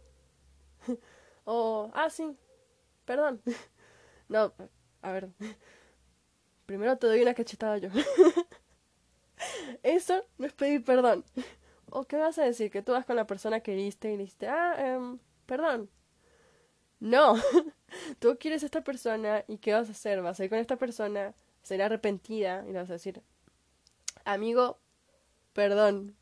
O, 1.49 1.89
ah, 1.93 2.09
sí, 2.09 2.37
perdón. 3.05 3.41
No, 4.29 4.53
a 5.01 5.11
ver. 5.13 5.29
Primero 6.65 6.97
te 6.97 7.07
doy 7.07 7.21
una 7.21 7.33
cachetada 7.33 7.77
yo. 7.77 7.89
Eso 9.83 10.23
no 10.37 10.45
es 10.47 10.53
pedir 10.53 10.83
perdón. 10.83 11.23
¿O 11.89 12.03
qué 12.05 12.17
vas 12.17 12.37
a 12.37 12.43
decir? 12.43 12.71
Que 12.71 12.81
tú 12.81 12.91
vas 12.91 13.05
con 13.05 13.15
la 13.15 13.27
persona 13.27 13.61
que 13.61 13.73
heriste 13.73 14.11
y 14.11 14.17
dijiste, 14.17 14.47
ah, 14.47 14.75
eh, 14.77 15.17
perdón. 15.45 15.89
No, 16.99 17.35
tú 18.19 18.37
quieres 18.39 18.63
a 18.63 18.65
esta 18.65 18.83
persona 18.83 19.43
y 19.47 19.57
¿qué 19.59 19.73
vas 19.73 19.87
a 19.89 19.91
hacer? 19.91 20.21
Vas 20.21 20.39
a 20.39 20.43
ir 20.45 20.49
con 20.49 20.59
esta 20.59 20.77
persona, 20.77 21.35
será 21.63 21.85
arrepentida 21.85 22.65
y 22.67 22.71
le 22.71 22.79
vas 22.79 22.89
a 22.89 22.93
decir, 22.93 23.21
amigo, 24.25 24.79
perdón. 25.53 26.15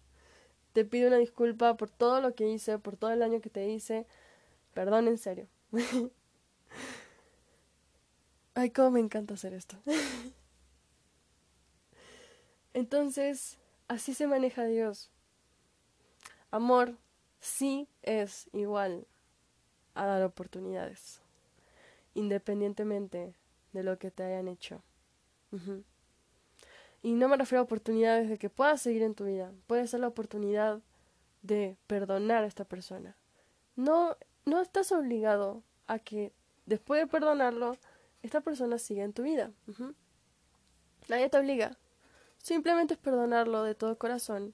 Te 0.74 0.86
pido 0.86 1.08
una 1.08 1.18
disculpa 1.18 1.78
por 1.78 1.90
todo 1.90 2.22
lo 2.22 2.36
que 2.36 2.50
hice, 2.50 2.80
por 2.80 2.98
todo 2.98 3.12
el 3.12 3.20
daño 3.20 3.42
que 3.42 3.50
te 3.50 3.68
hice. 3.70 4.06
Perdón, 4.74 5.08
en 5.08 5.18
serio. 5.18 5.48
Ay, 8.56 8.72
cómo 8.72 8.92
me 8.92 9.00
encanta 9.00 9.36
hacer 9.36 9.54
esto. 9.54 9.78
Entonces, 12.74 13.58
así 13.88 14.14
se 14.14 14.28
maneja 14.28 14.66
Dios. 14.66 15.12
Amor 16.56 16.96
sí 17.42 17.90
es 18.02 18.48
igual 18.54 19.06
a 19.94 20.06
dar 20.06 20.24
oportunidades, 20.24 21.20
independientemente 22.14 23.36
de 23.74 23.84
lo 23.84 24.00
que 24.00 24.10
te 24.10 24.24
hayan 24.24 24.48
hecho. 24.48 24.82
Y 27.02 27.12
no 27.12 27.28
me 27.28 27.36
refiero 27.36 27.60
a 27.60 27.66
oportunidades 27.66 28.30
de 28.30 28.38
que 28.38 28.50
puedas 28.50 28.82
seguir 28.82 29.02
en 29.02 29.16
tu 29.16 29.26
vida, 29.26 29.52
puede 29.68 29.86
ser 29.86 30.00
la 30.00 30.08
oportunidad 30.08 30.80
de 31.42 31.76
perdonar 31.88 32.46
a 32.46 32.48
esta 32.48 32.64
persona. 32.64 33.18
No, 33.76 34.16
no 34.46 34.62
estás 34.62 34.94
obligado 34.94 35.62
a 35.88 36.00
que 36.00 36.32
después 36.66 37.02
de 37.02 37.08
perdonarlo, 37.08 37.76
esta 38.24 38.40
persona 38.40 38.78
siga 38.78 39.04
en 39.04 39.12
tu 39.12 39.24
vida. 39.24 39.52
Nadie 41.10 41.28
te 41.28 41.38
obliga. 41.38 41.78
Simplemente 42.38 42.94
es 42.94 43.00
perdonarlo 43.02 43.64
de 43.64 43.76
todo 43.76 43.98
corazón, 43.98 44.54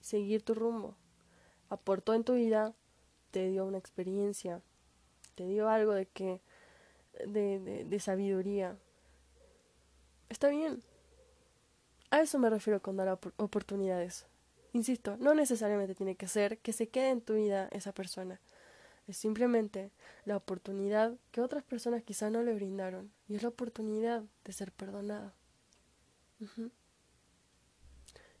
seguir 0.00 0.42
tu 0.42 0.54
rumbo. 0.54 0.96
Aportó 1.68 2.14
en 2.14 2.24
tu 2.24 2.34
vida, 2.34 2.74
te 3.30 3.48
dio 3.48 3.64
una 3.64 3.78
experiencia, 3.78 4.62
te 5.34 5.46
dio 5.46 5.68
algo 5.68 5.92
de 5.92 6.06
que 6.06 6.40
de, 7.26 7.84
de, 7.84 8.00
sabiduría. 8.00 8.76
Está 10.28 10.48
bien. 10.48 10.82
A 12.10 12.20
eso 12.20 12.38
me 12.38 12.50
refiero 12.50 12.80
con 12.80 12.96
dar 12.96 13.18
oportunidades. 13.36 14.26
Insisto, 14.72 15.16
no 15.18 15.34
necesariamente 15.34 15.94
tiene 15.94 16.16
que 16.16 16.28
ser 16.28 16.58
que 16.58 16.72
se 16.72 16.88
quede 16.88 17.10
en 17.10 17.20
tu 17.20 17.34
vida 17.34 17.68
esa 17.72 17.92
persona. 17.92 18.40
Es 19.06 19.16
simplemente 19.16 19.90
la 20.24 20.36
oportunidad 20.36 21.14
que 21.30 21.40
otras 21.40 21.62
personas 21.62 22.02
quizá 22.02 22.28
no 22.30 22.42
le 22.42 22.54
brindaron. 22.54 23.12
Y 23.28 23.36
es 23.36 23.42
la 23.42 23.48
oportunidad 23.48 24.24
de 24.44 24.52
ser 24.52 24.72
perdonada. 24.72 25.34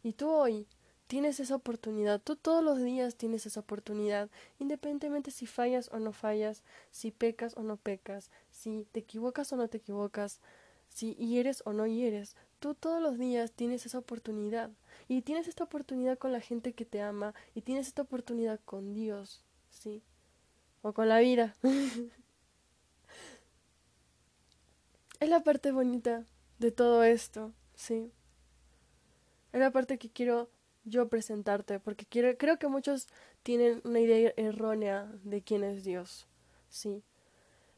Y 0.02 0.12
tú 0.12 0.30
hoy 0.30 0.66
tienes 1.06 1.40
esa 1.40 1.54
oportunidad, 1.54 2.20
tú 2.20 2.36
todos 2.36 2.62
los 2.62 2.82
días 2.82 3.14
tienes 3.16 3.46
esa 3.46 3.60
oportunidad, 3.60 4.28
independientemente 4.58 5.30
si 5.30 5.46
fallas 5.46 5.88
o 5.92 5.98
no 5.98 6.12
fallas, 6.12 6.62
si 6.90 7.10
pecas 7.10 7.56
o 7.56 7.62
no 7.62 7.76
pecas, 7.76 8.30
si 8.50 8.86
te 8.92 9.00
equivocas 9.00 9.52
o 9.52 9.56
no 9.56 9.68
te 9.68 9.78
equivocas, 9.78 10.40
si 10.88 11.14
hieres 11.14 11.62
o 11.66 11.72
no 11.72 11.86
hieres, 11.86 12.36
tú 12.58 12.74
todos 12.74 13.02
los 13.02 13.18
días 13.18 13.52
tienes 13.52 13.86
esa 13.86 13.98
oportunidad. 13.98 14.70
Y 15.08 15.22
tienes 15.22 15.46
esta 15.46 15.64
oportunidad 15.64 16.18
con 16.18 16.32
la 16.32 16.40
gente 16.40 16.72
que 16.72 16.84
te 16.84 17.00
ama, 17.02 17.34
y 17.54 17.62
tienes 17.62 17.86
esta 17.86 18.02
oportunidad 18.02 18.60
con 18.64 18.94
Dios, 18.94 19.44
¿sí? 19.70 20.02
O 20.82 20.92
con 20.92 21.08
la 21.08 21.18
vida. 21.20 21.54
es 25.20 25.28
la 25.28 25.44
parte 25.44 25.70
bonita 25.70 26.24
de 26.58 26.72
todo 26.72 27.04
esto, 27.04 27.52
¿sí? 27.74 28.10
es 29.56 29.60
la 29.60 29.70
parte 29.70 29.96
que 29.96 30.10
quiero 30.10 30.50
yo 30.86 31.08
presentarte, 31.08 31.78
porque 31.80 32.06
quiero, 32.06 32.36
creo 32.38 32.58
que 32.58 32.68
muchos 32.68 33.08
tienen 33.42 33.82
una 33.84 34.00
idea 34.00 34.32
errónea 34.36 35.12
de 35.24 35.42
quién 35.42 35.64
es 35.64 35.84
Dios, 35.84 36.26
sí. 36.68 37.02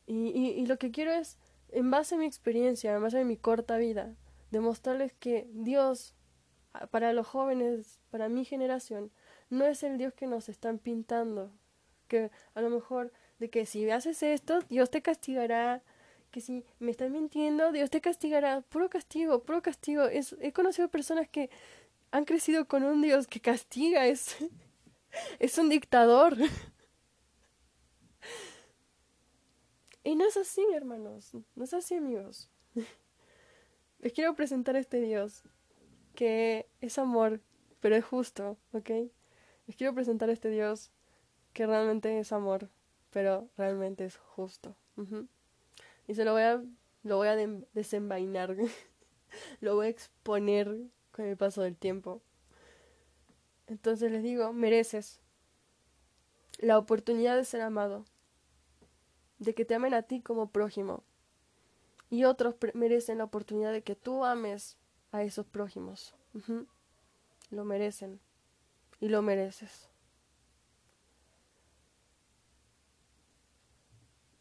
Y, 0.07 0.29
y, 0.31 0.67
lo 0.67 0.79
que 0.79 0.91
quiero 0.91 1.13
es, 1.13 1.37
en 1.71 1.91
base 1.91 2.15
a 2.15 2.19
mi 2.19 2.25
experiencia, 2.25 2.95
en 2.95 3.03
base 3.03 3.21
a 3.21 3.25
mi 3.25 3.37
corta 3.37 3.77
vida, 3.77 4.15
demostrarles 4.51 5.13
que 5.13 5.49
Dios, 5.53 6.15
para 6.91 7.13
los 7.13 7.27
jóvenes, 7.27 7.99
para 8.11 8.29
mi 8.29 8.45
generación, 8.45 9.11
no 9.51 9.67
es 9.67 9.83
el 9.83 9.99
Dios 9.99 10.15
que 10.15 10.27
nos 10.27 10.49
están 10.49 10.79
pintando, 10.79 11.51
que 12.07 12.31
a 12.55 12.61
lo 12.63 12.71
mejor 12.71 13.13
de 13.39 13.51
que 13.51 13.67
si 13.67 13.89
haces 13.91 14.23
esto, 14.23 14.61
Dios 14.69 14.91
te 14.91 15.03
castigará, 15.03 15.83
que 16.31 16.41
si 16.41 16.65
me 16.79 16.91
estás 16.91 17.11
mintiendo, 17.11 17.73
Dios 17.73 17.91
te 17.91 18.01
castigará. 18.01 18.61
Puro 18.63 18.91
castigo, 18.91 19.43
puro 19.43 19.63
castigo. 19.63 20.05
Es, 20.05 20.37
he 20.41 20.53
conocido 20.53 20.89
personas 20.89 21.29
que 21.29 21.51
han 22.11 22.25
crecido 22.25 22.67
con 22.67 22.85
un 22.85 23.03
Dios 23.03 23.27
que 23.27 23.41
castiga, 23.41 24.07
es, 24.07 24.37
es 25.39 25.59
un 25.59 25.69
dictador. 25.69 26.37
Y 30.05 30.15
no 30.15 30.27
es 30.27 30.37
así, 30.37 30.65
hermanos, 30.75 31.33
no 31.55 31.65
es 31.65 31.75
así, 31.75 31.95
amigos. 31.95 32.49
Les 34.01 34.13
quiero 34.13 34.35
presentar 34.35 34.77
a 34.77 34.79
este 34.79 35.01
Dios 35.01 35.43
que 36.15 36.69
es 36.81 36.99
amor, 36.99 37.41
pero 37.81 37.95
es 37.95 38.05
justo, 38.05 38.57
¿ok? 38.73 38.91
Les 39.67 39.77
quiero 39.77 39.95
presentar 39.95 40.31
a 40.31 40.33
este 40.33 40.49
Dios 40.51 40.91
que 41.53 41.67
realmente 41.67 42.19
es 42.19 42.33
amor, 42.33 42.71
pero 43.11 43.49
realmente 43.57 44.05
es 44.05 44.17
justo. 44.17 44.77
Y 46.07 46.15
se 46.15 46.25
lo 46.25 46.33
voy 46.33 46.43
a, 46.43 46.63
lo 47.03 47.17
voy 47.19 47.29
a 47.29 47.37
desenvainar, 47.73 48.57
lo 49.61 49.77
voy 49.77 49.87
a 49.87 49.91
exponer 49.91 50.89
el 51.27 51.37
paso 51.37 51.63
del 51.63 51.77
tiempo. 51.77 52.23
Entonces 53.67 54.11
les 54.11 54.23
digo, 54.23 54.53
mereces 54.53 55.21
la 56.59 56.79
oportunidad 56.79 57.37
de 57.37 57.45
ser 57.45 57.61
amado, 57.61 58.05
de 59.39 59.55
que 59.55 59.65
te 59.65 59.75
amen 59.75 59.95
a 59.95 60.03
ti 60.03 60.21
como 60.21 60.51
prójimo. 60.51 61.05
Y 62.11 62.25
otros 62.25 62.55
merecen 62.75 63.19
la 63.19 63.25
oportunidad 63.25 63.73
de 63.73 63.83
que 63.83 63.95
tú 63.95 64.25
ames 64.25 64.79
a 65.13 65.23
esos 65.23 65.47
prójimos. 65.47 66.15
Lo 67.51 67.65
merecen. 67.65 68.21
Y 69.01 69.09
lo 69.09 69.23
mereces. 69.23 69.89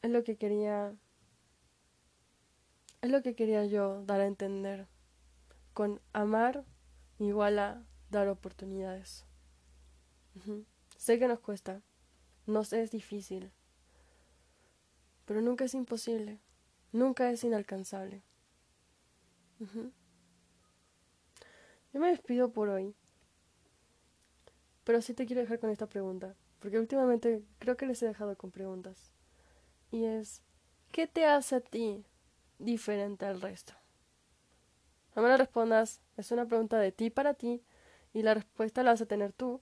Es 0.02 0.12
lo 0.12 0.24
que 0.24 0.38
quería 0.38 0.96
es 3.02 3.12
lo 3.12 3.22
que 3.22 3.36
quería 3.36 3.66
yo 3.66 4.04
dar 4.06 4.22
a 4.22 4.26
entender. 4.26 4.88
Con 5.78 6.02
amar 6.12 6.66
igual 7.20 7.60
a 7.60 7.84
dar 8.10 8.30
oportunidades. 8.30 9.28
Sé 10.98 11.20
que 11.20 11.28
nos 11.28 11.40
cuesta, 11.40 11.84
nos 12.48 12.74
es 12.74 12.90
difícil, 12.90 13.52
pero 15.26 15.40
nunca 15.40 15.66
es 15.66 15.76
imposible, 15.76 16.40
nunca 16.92 17.30
es 17.30 17.44
inalcanzable. 17.44 18.24
Yo 21.94 22.00
me 22.00 22.08
despido 22.08 22.52
por 22.52 22.70
hoy, 22.70 22.96
pero 24.84 25.04
sí 25.04 25.14
te 25.14 25.28
quiero 25.28 25.44
dejar 25.44 25.60
con 25.60 25.70
esta 25.70 25.86
pregunta, 25.86 26.34
porque 26.58 26.80
últimamente 26.80 27.44
creo 27.60 27.78
que 27.78 27.86
les 27.86 28.02
he 28.02 28.08
dejado 28.08 28.36
con 28.36 28.50
preguntas. 28.50 29.12
Y 29.92 30.06
es, 30.06 30.42
¿qué 30.92 31.06
te 31.06 31.28
hace 31.28 31.58
a 31.58 31.62
ti 31.62 32.04
diferente 32.58 33.28
al 33.28 33.42
resto? 33.42 33.74
No 35.18 35.24
me 35.24 35.30
lo 35.30 35.38
respondas, 35.38 36.00
es 36.16 36.32
una 36.32 36.46
pregunta 36.46 36.78
de 36.78 36.92
ti 36.92 37.10
para 37.10 37.34
ti 37.34 37.64
y 38.14 38.22
la 38.22 38.36
respuesta 38.36 38.84
la 38.84 38.92
vas 38.92 39.02
a 39.02 39.08
tener 39.08 39.34
tú. 39.34 39.62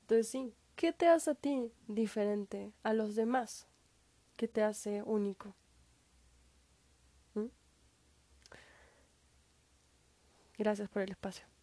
Entonces 0.00 0.28
sí, 0.28 0.54
¿qué 0.76 0.94
te 0.94 1.08
hace 1.08 1.32
a 1.32 1.34
ti 1.34 1.70
diferente 1.88 2.72
a 2.82 2.94
los 2.94 3.14
demás? 3.14 3.66
¿Qué 4.38 4.48
te 4.48 4.62
hace 4.62 5.02
único? 5.02 5.54
¿Mm? 7.34 7.48
Gracias 10.56 10.88
por 10.88 11.02
el 11.02 11.10
espacio. 11.10 11.53